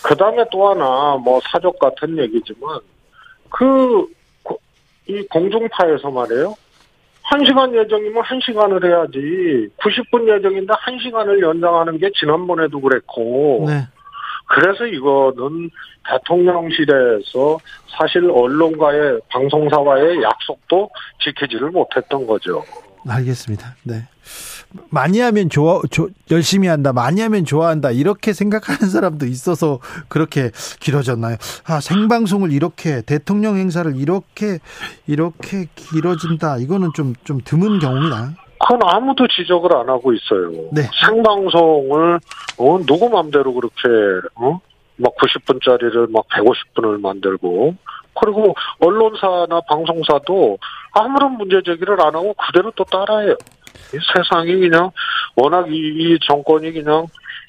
그 0.03 0.15
다음에 0.15 0.45
또 0.51 0.69
하나 0.69 1.17
뭐 1.17 1.39
사족 1.51 1.79
같은 1.79 2.17
얘기지만 2.17 2.79
그 3.49 4.15
이 5.07 5.21
공중파에서 5.27 6.09
말이에요. 6.09 6.55
한 7.21 7.43
시간 7.45 7.73
예정이면 7.73 8.23
한 8.23 8.39
시간을 8.39 8.85
해야지 8.85 9.69
90분 9.77 10.27
예정인데 10.29 10.73
한 10.77 10.99
시간을 10.99 11.41
연장하는 11.41 11.97
게 11.97 12.09
지난번에도 12.15 12.79
그랬고 12.79 13.65
네. 13.67 13.87
그래서 14.47 14.85
이거는 14.85 15.69
대통령실에서 16.07 17.59
사실 17.97 18.29
언론과의 18.29 19.21
방송사와의 19.29 20.21
약속도 20.21 20.89
지키지를 21.23 21.71
못했던 21.71 22.25
거죠. 22.27 22.63
알겠습니다. 23.07 23.75
네. 23.83 24.07
많이 24.89 25.19
하면 25.19 25.49
좋아, 25.49 25.81
조, 25.89 26.09
열심히 26.31 26.67
한다. 26.67 26.91
많이 26.91 27.21
하면 27.21 27.45
좋아한다. 27.45 27.91
이렇게 27.91 28.33
생각하는 28.33 28.89
사람도 28.89 29.25
있어서 29.27 29.79
그렇게 30.09 30.51
길어졌나요? 30.79 31.37
아, 31.65 31.79
생방송을 31.79 32.51
이렇게, 32.51 33.01
대통령 33.01 33.57
행사를 33.57 33.95
이렇게, 33.95 34.59
이렇게 35.07 35.67
길어진다. 35.75 36.57
이거는 36.57 36.89
좀, 36.95 37.13
좀 37.23 37.39
드문 37.43 37.79
경우입니다. 37.79 38.33
그건 38.59 38.79
아무도 38.83 39.27
지적을 39.27 39.75
안 39.75 39.89
하고 39.89 40.13
있어요. 40.13 40.51
네. 40.71 40.83
생방송을, 41.05 42.19
어, 42.57 42.79
누구 42.85 43.09
맘대로 43.09 43.53
그렇게, 43.53 44.27
어? 44.35 44.59
막 44.97 45.13
90분짜리를 45.15 46.11
막 46.11 46.25
150분을 46.29 47.01
만들고, 47.01 47.75
그리고 48.19 48.55
언론사나 48.79 49.61
방송사도 49.67 50.57
아무런 50.91 51.33
문제 51.33 51.61
제기를 51.65 51.99
안 52.01 52.15
하고 52.15 52.33
그대로 52.33 52.71
또 52.75 52.83
따라해요. 52.85 53.35
이 53.93 53.97
세상이 54.15 54.55
그냥 54.55 54.91
워낙 55.35 55.67
이, 55.69 55.75
이 55.75 56.17
정권이 56.25 56.71
그냥 56.71 57.07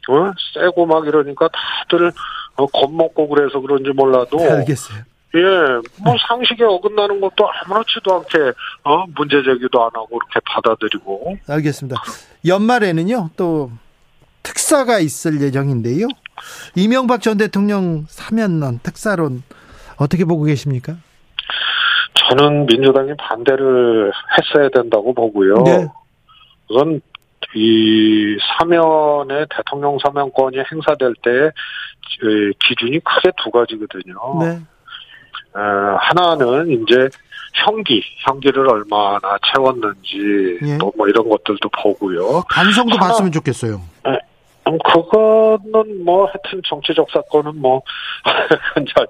어? 0.09 0.33
세고 0.55 0.87
막 0.87 1.07
이러니까 1.07 1.49
다들 1.49 2.13
어, 2.57 2.67
겁먹고 2.67 3.29
그래서 3.29 3.61
그런지 3.61 3.91
몰라도 3.91 4.39
알겠어요. 4.41 5.03
예, 5.37 6.03
뭐 6.03 6.15
상식에 6.29 6.65
어긋나는 6.65 7.21
것도 7.21 7.49
아무렇지도 7.49 8.15
않게 8.15 8.39
어 8.85 9.05
문제 9.15 9.43
제기도 9.43 9.85
안 9.85 9.91
하고 9.95 10.09
이렇게 10.13 10.41
받아들이고 10.45 11.37
알겠습니다. 11.49 12.01
연말에는요 12.47 13.31
또 13.37 13.71
특사가 14.43 14.99
있을 14.99 15.41
예정인데요. 15.43 16.07
이명박 16.75 17.21
전 17.21 17.37
대통령 17.37 18.07
사면론 18.09 18.81
특사론 18.83 19.43
어떻게 19.99 20.25
보고 20.25 20.45
계십니까? 20.45 20.95
저는 22.15 22.67
민주당이 22.67 23.13
반대를 23.19 24.11
했어야 24.39 24.69
된다고 24.71 25.13
보고요. 25.15 25.55
네. 25.65 25.87
우선 26.69 27.01
이 27.55 28.37
사면의 28.59 29.47
대통령 29.55 29.99
사면권이 30.05 30.59
행사될 30.71 31.15
때 31.23 31.51
기준이 32.69 33.01
크게 33.01 33.31
두 33.43 33.51
가지거든요. 33.51 34.15
네. 34.41 34.61
어, 35.57 35.97
하나는 35.99 36.71
이제 36.71 37.09
형기, 37.65 38.03
형기를 38.27 38.69
얼마나 38.69 39.39
채웠는지 39.55 40.59
예. 40.63 40.79
또뭐 40.79 41.09
이런 41.09 41.29
것들도 41.29 41.69
보고요. 41.83 42.43
반성도 42.51 42.97
하나- 42.97 43.09
봤으면 43.09 43.33
좋겠어요. 43.33 43.81
음, 44.69 44.79
그거는 44.79 46.05
뭐 46.05 46.27
하여튼 46.27 46.61
정치적 46.69 47.07
사건은 47.13 47.57
뭐 47.61 47.83
그건 48.25 48.85
잘 48.97 49.07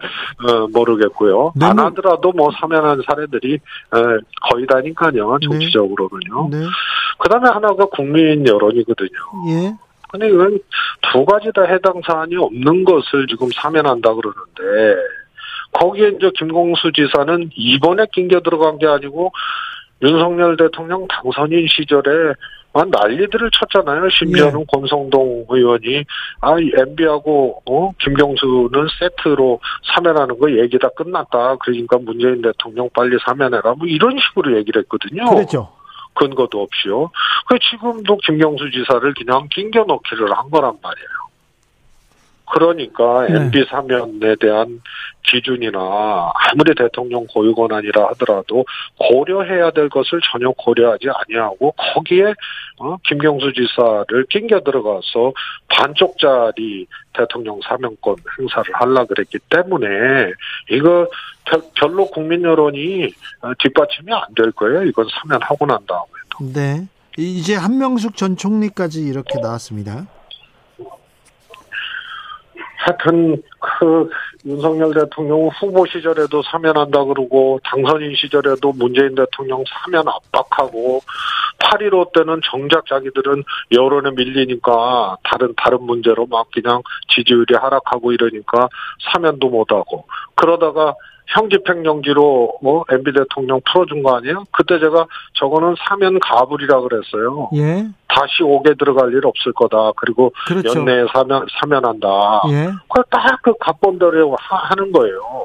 어, 0.55 0.69
모르겠고요. 0.69 1.53
네, 1.57 1.65
안 1.67 1.77
뭐- 1.77 1.87
하더라도 1.87 2.31
뭐 2.33 2.51
사면한 2.61 3.03
사례들이 3.09 3.55
어, 3.91 3.99
거의 4.51 4.67
다니까요. 4.67 5.39
정치적으로는요. 5.43 6.49
네. 6.51 6.59
그다음에 7.19 7.49
하나가 7.49 7.87
국민 7.87 8.47
여론이거든요. 8.47 9.09
예. 9.49 9.75
근데 10.11 10.29
이건 10.29 10.59
두 11.11 11.25
가지 11.25 11.51
다 11.55 11.63
해당 11.63 12.01
사안이 12.07 12.37
없는 12.37 12.85
것을 12.85 13.27
지금 13.27 13.49
사면한다 13.55 14.11
그러는데 14.15 15.01
거기에 15.79 16.13
이제 16.17 16.31
김공수 16.39 16.93
지사는 16.93 17.51
이번에 17.55 18.07
낑겨 18.13 18.41
들어간 18.41 18.79
게 18.79 18.87
아니고 18.87 19.33
윤석열 20.03 20.57
대통령 20.57 21.07
당선인 21.09 21.67
시절에 21.69 22.35
막 22.73 22.91
난리들을 22.91 23.51
쳤잖아요. 23.53 24.09
심지어는 24.11 24.61
예. 24.61 24.65
권성동 24.71 25.47
의원이 25.49 26.05
아 26.43 26.57
MB하고 26.59 27.63
어? 27.65 27.91
김경수는 27.99 28.87
세트로 28.99 29.61
사면하는 29.95 30.39
거 30.39 30.51
얘기 30.53 30.79
다 30.79 30.89
끝났다. 30.95 31.57
그러니까 31.57 31.97
문재인 31.99 32.43
대통령 32.43 32.91
빨리 32.93 33.17
사면해라. 33.25 33.75
뭐 33.79 33.87
이런 33.87 34.19
식으로 34.19 34.59
얘기를 34.59 34.83
했거든요. 34.83 35.25
그랬죠. 35.25 35.73
근거도 36.15 36.63
없이요. 36.63 37.11
그 37.49 37.59
지금도 37.59 38.19
김경수 38.19 38.71
지사를 38.71 39.15
그냥 39.15 39.49
낑겨 39.51 39.85
넣기를 39.85 40.31
한 40.37 40.51
거란 40.51 40.77
말이에요. 40.83 41.26
그러니까 42.53 43.27
네. 43.29 43.37
MB 43.37 43.65
사면에 43.69 44.37
대한 44.41 44.81
기준이나 45.25 46.31
아무리 46.35 46.75
대통령 46.77 47.27
고유 47.27 47.55
권한이라 47.55 48.09
하더라도 48.11 48.65
고려해야 48.99 49.73
될 49.73 49.89
것을 49.89 50.21
전혀 50.31 50.51
고려하지 50.53 51.09
아니하고 51.13 51.73
거기에 51.95 52.33
어, 52.79 52.97
김경수 53.05 53.53
지사를 53.53 54.27
낑겨 54.31 54.61
들어가서 54.61 55.33
반쪽짜리 55.69 56.87
대통령 57.13 57.61
사면권 57.67 58.17
행사를 58.39 58.65
하려 58.75 59.07
그랬기 59.07 59.39
때문에 59.51 59.89
이거 60.71 61.09
별- 61.45 61.63
별로 61.75 62.07
국민 62.07 62.43
여론이 62.43 63.07
어, 63.43 63.53
뒷받침이 63.59 64.13
안 64.13 64.23
될 64.37 64.53
거예요. 64.53 64.85
이건 64.85 65.07
사면하고 65.11 65.67
난 65.67 65.79
다음에. 65.87 66.53
네. 66.53 66.87
이제 67.19 67.55
한명숙 67.57 68.15
전 68.17 68.37
총리까지 68.37 69.01
이렇게 69.03 69.41
나왔습니다. 69.41 70.07
하여튼 72.87 73.43
그 73.59 74.09
윤석열 74.45 74.95
대통령 74.95 75.49
후보 75.49 75.85
시절에도 75.87 76.41
사면한다 76.43 77.05
그러고 77.05 77.59
당선인 77.65 78.15
시절에도 78.15 78.73
문재인 78.73 79.17
대통령 79.17 79.65
사면 79.67 80.07
압박하고 80.07 81.01
8.15 81.59 82.13
때는 82.13 82.41
정작 82.49 82.87
자기들은 82.87 83.43
여론에 83.73 84.11
밀리니까 84.13 85.17
다른 85.25 85.53
다른 85.57 85.83
문제로 85.83 86.27
막 86.27 86.47
그냥 86.53 86.81
지지율이 87.09 87.55
하락하고 87.55 88.13
이러니까 88.13 88.69
사면도 89.13 89.49
못하고 89.49 90.07
그러다가 90.37 90.95
형집행정지로 91.27 92.59
뭐 92.63 92.85
MB 92.91 93.13
대통령 93.13 93.61
풀어준 93.73 94.03
거 94.03 94.17
아니에요? 94.17 94.45
그때 94.53 94.79
제가 94.79 95.07
저거는 95.35 95.75
사면 95.89 96.19
가불이라 96.21 96.81
그랬어요. 96.81 97.51
예. 97.55 97.87
다시 98.09 98.43
옥에 98.43 98.75
들어갈 98.79 99.13
일 99.13 99.27
없을 99.27 99.53
거다. 99.53 99.93
그리고 99.97 100.33
그렇죠. 100.47 100.79
연내에 100.79 101.05
사면 101.13 101.47
사면한다. 101.61 102.09
예. 102.51 102.71
그걸 102.89 103.05
딱그 103.11 103.55
각본대로 103.61 104.37
하- 104.39 104.57
하는 104.71 104.93
거예요. 104.93 105.45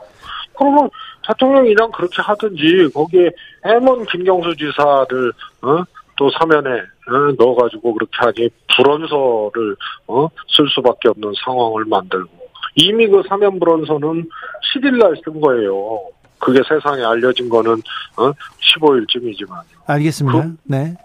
그러면 0.57 0.89
대통령이 1.27 1.73
그냥 1.73 1.91
그렇게 1.91 2.21
하든지 2.21 2.89
거기에 2.93 3.29
해먼 3.65 4.05
김경수 4.05 4.55
지사를 4.57 5.31
어? 5.63 5.83
또 6.17 6.29
사면에 6.39 6.69
어? 6.69 7.33
넣어가지고 7.37 7.93
그렇게 7.95 8.11
하니 8.17 8.49
불원서를 8.75 9.75
어? 10.07 10.27
쓸 10.55 10.67
수밖에 10.69 11.09
없는 11.09 11.33
상황을 11.43 11.85
만들고 11.85 12.40
이미 12.75 13.07
그 13.07 13.21
사면 13.27 13.59
불원서는 13.59 14.29
10일 14.73 14.97
날 14.97 15.13
쓴 15.23 15.39
거예요. 15.41 16.01
그게 16.39 16.59
세상에 16.67 17.03
알려진 17.03 17.49
거는 17.49 17.73
어? 18.17 18.31
15일쯤이지만 18.79 19.61
알겠습니다. 19.85 20.41
그 20.41 20.55
네. 20.63 20.95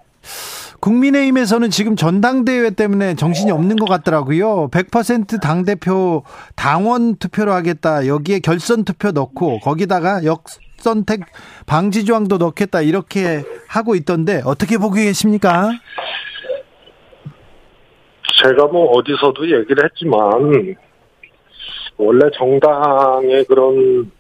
국민의힘에서는 0.81 1.71
지금 1.71 1.97
전당대회 1.97 2.71
때문에 2.71 3.15
정신이 3.17 3.51
없는 3.51 3.77
것 3.77 3.87
같더라고요. 3.89 4.69
100% 4.71 5.41
당 5.41 5.65
대표 5.65 6.23
당원 6.55 7.17
투표로 7.17 7.53
하겠다. 7.53 8.07
여기에 8.07 8.41
결선 8.41 8.85
투표 8.85 9.11
넣고 9.11 9.61
거기다가 9.61 10.23
역선택 10.25 11.21
방지 11.67 12.05
조항도 12.05 12.39
넣겠다. 12.39 12.81
이렇게 12.83 13.43
하고 13.69 13.95
있던데 13.95 14.43
어떻게 14.45 14.79
보고 14.79 14.95
계십니까? 14.95 15.71
제가 18.43 18.67
뭐 18.67 18.91
어디서도 18.93 19.45
얘기를 19.61 19.85
했지만 19.85 20.77
원래 21.99 22.29
정당의 22.35 23.45
그런 23.45 24.11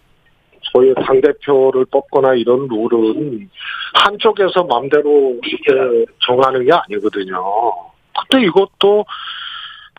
소위 0.72 0.92
당 0.94 1.20
대표를 1.20 1.84
뽑거나 1.86 2.34
이런 2.34 2.66
룰은 2.68 3.48
한쪽에서 3.94 4.64
맘대로 4.64 5.38
이렇게 5.42 6.06
정하는 6.26 6.64
게 6.64 6.72
아니거든요. 6.72 7.42
근데 8.28 8.46
이것도 8.46 9.04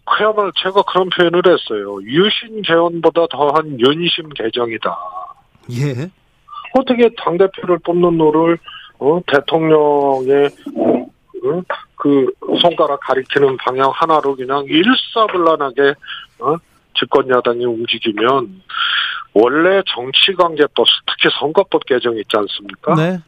그야말로 0.06 0.52
제가 0.62 0.82
그런 0.84 1.10
표현을 1.10 1.42
했어요. 1.46 1.98
유신 2.04 2.62
개헌보다 2.62 3.28
더한 3.28 3.80
윤심 3.80 4.30
개정이다. 4.30 4.98
예. 5.72 6.10
어떻게 6.80 7.10
당 7.18 7.38
대표를 7.38 7.80
뽑는 7.80 8.18
룰을 8.18 8.58
어, 9.00 9.20
대통령의 9.28 10.50
어, 10.76 11.62
그 11.96 12.32
손가락 12.62 13.00
가리키는 13.02 13.58
방향 13.58 13.92
하나로 13.94 14.36
그냥 14.36 14.66
일사불란하게 14.66 15.94
어, 16.40 16.56
집권 17.00 17.30
야당이 17.30 17.66
움직이면 17.66 18.62
원래 19.34 19.82
정치 19.88 20.34
관계법 20.38 20.86
특히 21.06 21.30
선거법 21.40 21.86
개정 21.86 22.16
있지 22.18 22.36
않습니까? 22.36 22.96
네. 22.96 23.20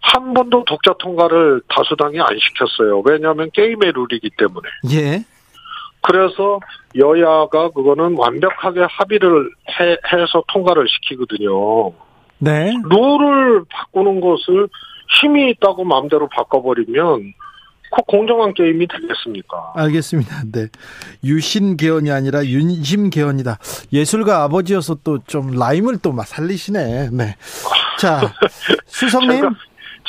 한 0.00 0.32
번도 0.32 0.64
독자 0.64 0.94
통과를 0.98 1.60
다수당이 1.68 2.20
안 2.20 2.28
시켰어요. 2.38 3.02
왜냐하면 3.04 3.50
게임의 3.52 3.92
룰이기 3.92 4.30
때문에. 4.38 4.68
예. 4.92 5.24
그래서 6.00 6.60
여야가 6.96 7.70
그거는 7.70 8.16
완벽하게 8.16 8.86
합의를 8.88 9.50
해, 9.80 9.96
해서 10.12 10.42
통과를 10.52 10.86
시키거든요. 10.88 11.92
네. 12.38 12.72
룰을 12.88 13.64
바꾸는 13.68 14.20
것을 14.20 14.68
힘이 15.20 15.50
있다고 15.50 15.84
마음대로 15.84 16.28
바꿔버리면 16.28 17.34
그 17.94 18.02
공정한 18.06 18.52
게임이 18.54 18.86
되겠습니까? 18.86 19.72
알겠습니다. 19.74 20.42
네. 20.52 20.66
유신 21.24 21.76
개헌이 21.76 22.10
아니라 22.10 22.44
윤심 22.44 23.10
개헌이다. 23.10 23.58
예술가 23.92 24.42
아버지여서 24.44 24.98
또 25.04 25.18
좀 25.26 25.50
라임을 25.58 25.98
또 25.98 26.12
막 26.12 26.26
살리시네. 26.26 27.10
네. 27.12 27.36
자, 27.98 28.20
수석님. 28.86 29.30
제가, 29.30 29.50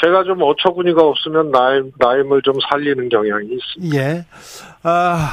제가 0.01 0.23
좀 0.23 0.41
어처구니가 0.41 1.01
없으면 1.01 1.51
라임, 1.51 1.91
라임을 1.99 2.41
좀 2.43 2.53
살리는 2.69 3.09
경향이 3.09 3.47
있습니다. 3.51 3.97
예. 3.97 4.25
아, 4.83 5.29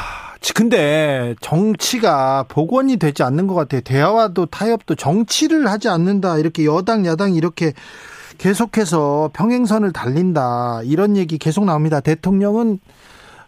근데 0.55 1.35
정치가 1.41 2.45
복원이 2.49 2.97
되지 2.97 3.23
않는 3.23 3.47
것 3.47 3.55
같아요. 3.55 3.81
대화와도 3.83 4.47
타협도 4.47 4.95
정치를 4.95 5.67
하지 5.69 5.89
않는다. 5.89 6.39
이렇게 6.39 6.65
여당, 6.65 7.05
야당 7.07 7.35
이렇게 7.35 7.73
계속해서 8.39 9.31
평행선을 9.33 9.93
달린다. 9.93 10.81
이런 10.85 11.17
얘기 11.17 11.39
계속 11.39 11.65
나옵니다. 11.65 12.01
대통령은 12.01 12.79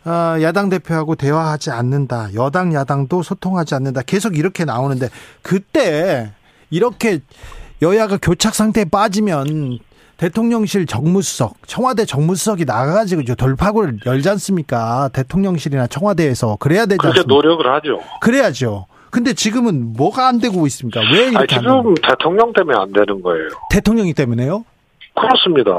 아, 0.05 0.39
야당 0.41 0.69
대표하고 0.69 1.17
대화하지 1.17 1.71
않는다. 1.71 2.29
여당, 2.35 2.73
야당도 2.73 3.23
소통하지 3.23 3.75
않는다. 3.75 4.03
계속 4.03 4.37
이렇게 4.39 4.65
나오는데 4.65 5.09
그때 5.43 6.33
이렇게 6.71 7.21
여야가 7.83 8.19
교착 8.21 8.55
상태에 8.55 8.85
빠지면 8.85 9.79
대통령실 10.17 10.87
정무수석, 10.87 11.57
청와대 11.67 12.05
정무수석이 12.05 12.65
나가가지고 12.65 13.25
저 13.25 13.35
돌파구를 13.35 14.01
열지 14.05 14.29
않습니까? 14.31 15.11
대통령실이나 15.13 15.87
청와대에서 15.87 16.57
그래야 16.59 16.87
되지 16.87 16.99
그렇게 16.99 17.21
않습니까? 17.21 17.35
노력을 17.35 17.75
하죠. 17.75 18.01
그래야죠. 18.21 18.87
근데 19.11 19.33
지금은 19.33 19.95
뭐가 19.95 20.27
안 20.27 20.39
되고 20.39 20.67
있습니까? 20.67 21.01
왜 21.13 21.27
아니, 21.27 21.31
이렇게 21.31 21.57
안 21.57 21.63
되는 21.63 21.79
지금 21.79 21.95
대통령 21.95 22.53
때문에 22.53 22.77
안 22.79 22.93
되는 22.93 23.23
거예요. 23.23 23.49
대통령이 23.71 24.13
때문에요? 24.13 24.65
그렇습니다. 25.21 25.73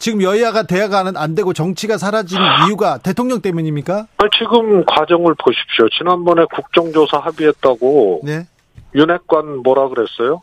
지금 0.00 0.22
여야가 0.22 0.64
대화가 0.64 1.00
안- 1.00 1.16
안 1.16 1.34
되고 1.34 1.52
정치가 1.52 1.98
사라진 1.98 2.38
이유가 2.66 2.98
대통령 2.98 3.40
때문입니까? 3.40 4.06
아니, 4.18 4.30
지금 4.38 4.84
과정을 4.84 5.34
보십시오. 5.38 5.88
지난번에 5.98 6.44
국정조사 6.54 7.18
합의했다고 7.18 8.20
네. 8.24 8.46
윤핵관 8.94 9.58
뭐라 9.62 9.88
그랬어요? 9.88 10.42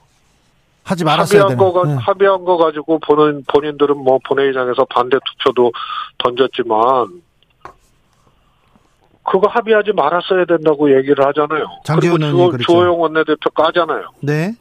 하지 0.84 1.04
말았어야 1.04 1.42
합의한 1.44 1.58
되는. 1.58 1.72
거, 1.74 1.80
가, 1.82 1.88
네. 1.88 1.94
합의한 1.96 2.44
거 2.46 2.58
가지고 2.58 3.00
본인, 3.00 3.44
본인들은 3.48 3.96
뭐 3.98 4.18
본회의장에서 4.28 4.86
반대 4.90 5.18
투표도 5.24 5.72
던졌지만, 6.18 7.22
그거 9.24 9.48
합의하지 9.50 9.92
말았어야 9.94 10.46
된다고 10.46 10.90
얘기를 10.96 11.24
하잖아요. 11.28 11.66
의원이 12.02 12.32
주호, 12.32 12.50
그랬죠. 12.50 12.72
주호영 12.72 13.00
원내대표 13.00 13.50
까잖아요. 13.52 14.06
네. 14.22 14.56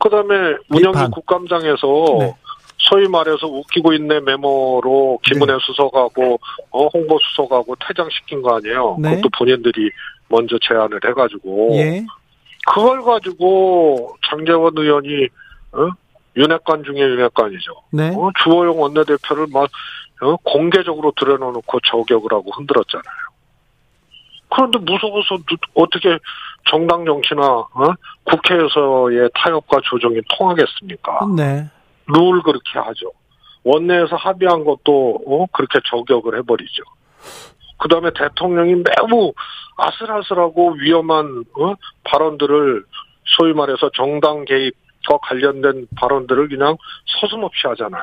그 0.00 0.08
다음에 0.08 0.34
운영위 0.70 0.94
비판. 0.94 1.10
국감장에서 1.10 1.86
네. 2.20 2.34
소위 2.78 3.06
말해서 3.06 3.46
웃기고 3.46 3.92
있네 3.92 4.20
메모로 4.20 5.20
김은혜 5.24 5.58
수석하고 5.60 6.40
어, 6.70 6.86
홍보 6.88 7.18
수석하고 7.20 7.76
퇴장시킨 7.86 8.40
거 8.42 8.56
아니에요. 8.56 8.96
네. 8.98 9.10
그것도 9.16 9.28
본인들이 9.38 9.90
먼저 10.28 10.56
제안을 10.66 11.00
해가지고 11.04 11.68
예. 11.74 12.04
그걸 12.66 13.02
가지고 13.02 14.16
장재원 14.28 14.72
의원이 14.76 15.28
어? 15.72 15.88
윤핵관 16.36 16.84
중에 16.84 16.96
윤핵관이죠. 16.98 17.72
네. 17.92 18.08
어? 18.16 18.30
주호영 18.42 18.80
원내대표를 18.80 19.46
막 19.52 19.68
어? 20.22 20.36
공개적으로 20.42 21.12
들여놓고 21.18 21.80
저격을 21.90 22.32
하고 22.32 22.50
흔들었잖아요. 22.52 23.14
그런데 24.52 24.78
무서워서 24.78 25.36
누- 25.48 25.56
어떻게 25.74 26.18
정당 26.68 27.04
정치나 27.04 27.42
어? 27.42 27.94
국회에서의 28.24 29.30
타협과 29.34 29.80
조정이 29.84 30.20
통하겠습니까? 30.36 31.26
네. 31.36 31.68
룰 32.06 32.42
그렇게 32.42 32.78
하죠. 32.78 33.12
원내에서 33.64 34.16
합의한 34.16 34.64
것도 34.64 35.22
어? 35.26 35.46
그렇게 35.52 35.80
저격을 35.90 36.38
해버리죠. 36.38 36.82
그 37.78 37.88
다음에 37.88 38.10
대통령이 38.14 38.74
매우 38.74 39.32
아슬아슬하고 39.76 40.72
위험한 40.72 41.44
어? 41.58 41.74
발언들을 42.04 42.84
소위 43.24 43.52
말해서 43.52 43.90
정당 43.94 44.44
개입과 44.44 44.79
관련된 45.22 45.86
발언들을 45.96 46.48
그냥 46.48 46.76
서슴없이 47.06 47.66
하잖아요. 47.68 48.02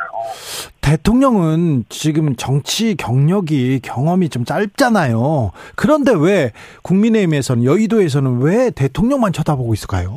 대통령은 0.81 1.83
지금 1.89 2.35
정치 2.35 2.95
경력이 2.95 3.81
경험이 3.81 4.29
좀 4.29 4.45
짧잖아요. 4.45 5.51
그런데 5.75 6.13
왜 6.17 6.51
국민의힘에서는 6.83 7.63
여의도에서는 7.65 8.41
왜 8.41 8.71
대통령만 8.71 9.33
쳐다보고 9.33 9.73
있을까요? 9.73 10.13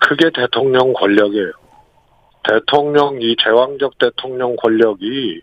그게 0.00 0.30
대통령 0.34 0.92
권력이에요. 0.94 1.52
대통령 2.48 3.20
이 3.20 3.36
제왕적 3.42 3.98
대통령 3.98 4.56
권력이 4.56 5.42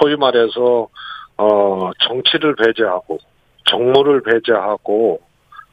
소위 0.00 0.16
말해서 0.16 0.88
어 1.36 1.90
정치를 2.00 2.56
배제하고 2.56 3.18
정무를 3.66 4.22
배제하고 4.22 5.20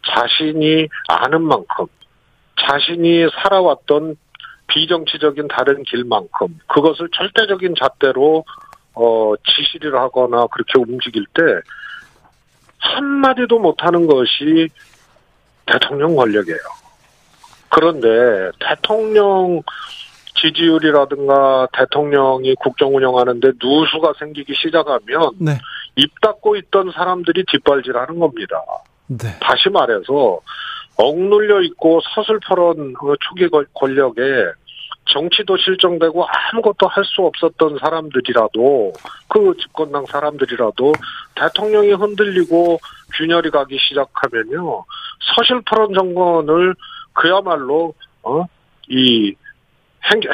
자신이 0.05 0.87
아는 1.07 1.41
만큼 1.41 1.87
자신이 2.59 3.27
살아왔던 3.43 4.15
비정치적인 4.67 5.47
다른 5.47 5.83
길만큼 5.83 6.59
그것을 6.67 7.09
절대적인 7.15 7.75
잣대로 7.79 8.43
어 8.93 9.33
지시를 9.45 9.95
하거나 9.95 10.47
그렇게 10.47 10.73
움직일 10.77 11.25
때 11.33 11.41
한마디도 12.79 13.59
못하는 13.59 14.07
것이 14.07 14.67
대통령 15.65 16.15
권력이에요. 16.15 16.59
그런데 17.69 18.51
대통령 18.59 19.61
지지율이라든가 20.35 21.67
대통령이 21.73 22.55
국정 22.55 22.95
운영하는데 22.95 23.53
누수가 23.61 24.13
생기기 24.19 24.53
시작하면 24.55 25.31
네. 25.39 25.57
입 25.95 26.21
닫고 26.21 26.55
있던 26.57 26.91
사람들이 26.91 27.43
뒷발질하는 27.51 28.19
겁니다. 28.19 28.61
네. 29.07 29.39
다시 29.39 29.69
말해서 29.69 30.39
억눌려 30.97 31.61
있고 31.61 32.01
서슬퍼런 32.15 32.93
그 32.93 33.15
초기 33.21 33.47
권- 33.49 33.65
권력에 33.73 34.21
정치도 35.09 35.55
실종되고 35.57 36.25
아무것도 36.27 36.87
할 36.87 37.03
수 37.05 37.21
없었던 37.21 37.77
사람들이라도 37.79 38.93
그 39.29 39.55
집권당 39.61 40.05
사람들이라도 40.05 40.93
대통령이 41.35 41.93
흔들리고 41.93 42.79
균열이 43.15 43.49
가기 43.51 43.77
시작하면요 43.79 44.83
서실퍼런 45.35 45.93
정권을 45.93 46.75
그야말로 47.13 47.93
어이 48.23 49.33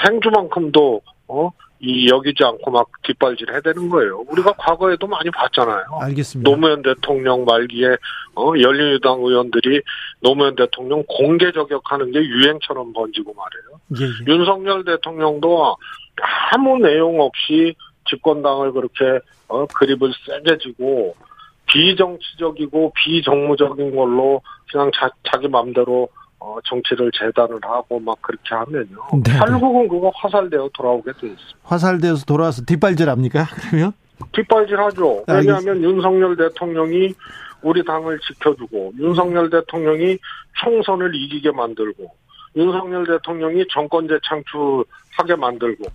행주만큼도 0.07 1.01
어 1.27 1.49
이 1.85 2.07
여기지 2.07 2.45
않고 2.45 2.71
막 2.71 2.87
뒷발질해야 3.03 3.59
되는 3.59 3.89
거예요. 3.89 4.23
우리가 4.29 4.53
과거에도 4.53 5.05
많이 5.05 5.29
봤잖아요. 5.31 5.83
알겠습니다. 5.99 6.49
노무현 6.49 6.81
대통령 6.81 7.43
말기에 7.43 7.97
어, 8.35 8.53
열린우당 8.57 9.19
의원들이 9.19 9.81
노무현 10.21 10.55
대통령 10.55 11.03
공개 11.05 11.51
저격하는 11.51 12.11
게 12.13 12.19
유행처럼 12.19 12.93
번지고 12.93 13.33
말이에요. 13.33 13.81
예, 13.99 14.05
예. 14.05 14.33
윤석열 14.33 14.85
대통령도 14.85 15.75
아무 16.53 16.77
내용 16.77 17.19
없이 17.19 17.75
집권당을 18.09 18.71
그렇게 18.71 19.19
어, 19.49 19.65
그립을 19.65 20.13
세게 20.25 20.59
지고 20.59 21.15
비정치적이고 21.67 22.93
비정무적인 22.95 23.93
걸로 23.93 24.41
그냥 24.71 24.89
자, 24.97 25.09
자기 25.29 25.49
맘대로 25.49 26.07
어, 26.45 26.57
정치를 26.65 27.09
재단을 27.17 27.57
하고 27.61 28.01
막 28.01 28.21
그렇게 28.21 28.53
하면요. 28.53 28.97
네, 29.23 29.31
네. 29.31 29.39
결국은 29.39 29.87
그거 29.87 30.11
화살되어 30.13 30.69
돌아오게 30.73 31.13
돼 31.13 31.27
있습니다. 31.27 31.59
화살되어서 31.63 32.25
돌아와서 32.25 32.65
뒷발질 32.65 33.09
합니까? 33.09 33.47
그러면? 33.71 33.93
뒷발질하죠. 34.33 35.23
왜냐하면 35.25 35.81
윤석열 35.81 36.35
대통령이 36.35 37.13
우리 37.61 37.83
당을 37.85 38.19
지켜주고 38.19 38.91
윤석열 38.99 39.49
대통령이 39.49 40.17
총선을 40.61 41.15
이기게 41.15 41.51
만들고 41.51 42.13
윤석열 42.57 43.07
대통령이 43.07 43.65
정권 43.71 44.09
재창출하게 44.09 45.35
만들고 45.37 45.85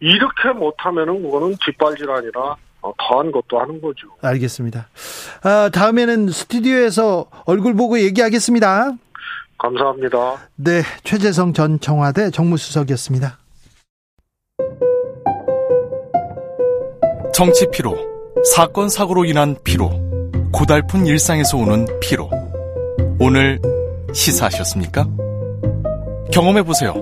이렇게 0.00 0.50
못하면은 0.50 1.22
그거는 1.22 1.56
뒷발질 1.64 2.10
아니라 2.10 2.54
어, 2.82 2.92
더한 2.98 3.32
것도 3.32 3.58
하는 3.58 3.80
거죠. 3.80 4.08
알겠습니다. 4.20 4.88
아, 5.42 5.70
다음에는 5.72 6.28
스튜디오에서 6.28 7.30
얼굴 7.46 7.74
보고 7.74 7.98
얘기하겠습니다. 7.98 8.92
감사합니다. 9.58 10.36
네, 10.56 10.82
최재성 11.04 11.52
전 11.52 11.80
청와대 11.80 12.30
정무수석이었습니다. 12.30 13.38
정치 17.32 17.66
피로, 17.70 17.96
사건 18.54 18.88
사고로 18.88 19.24
인한 19.24 19.56
피로, 19.64 19.90
고달픈 20.52 21.06
일상에서 21.06 21.58
오는 21.58 21.86
피로. 22.00 22.30
오늘 23.20 23.60
시사하셨습니까? 24.12 25.06
경험해 26.32 26.62
보세요. 26.62 26.94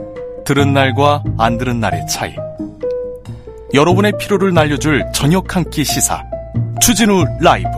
들은 0.45 0.75
날과 0.75 1.23
안 1.39 1.57
들은 1.57 1.81
날의 1.81 2.07
차이. 2.09 2.35
여러분의 3.75 4.13
피로를 4.19 4.53
날려줄 4.55 5.05
저녁 5.13 5.57
한 5.57 5.65
끼 5.71 5.85
시사. 5.85 6.23
추진우 6.81 7.25
라이브. 7.41 7.69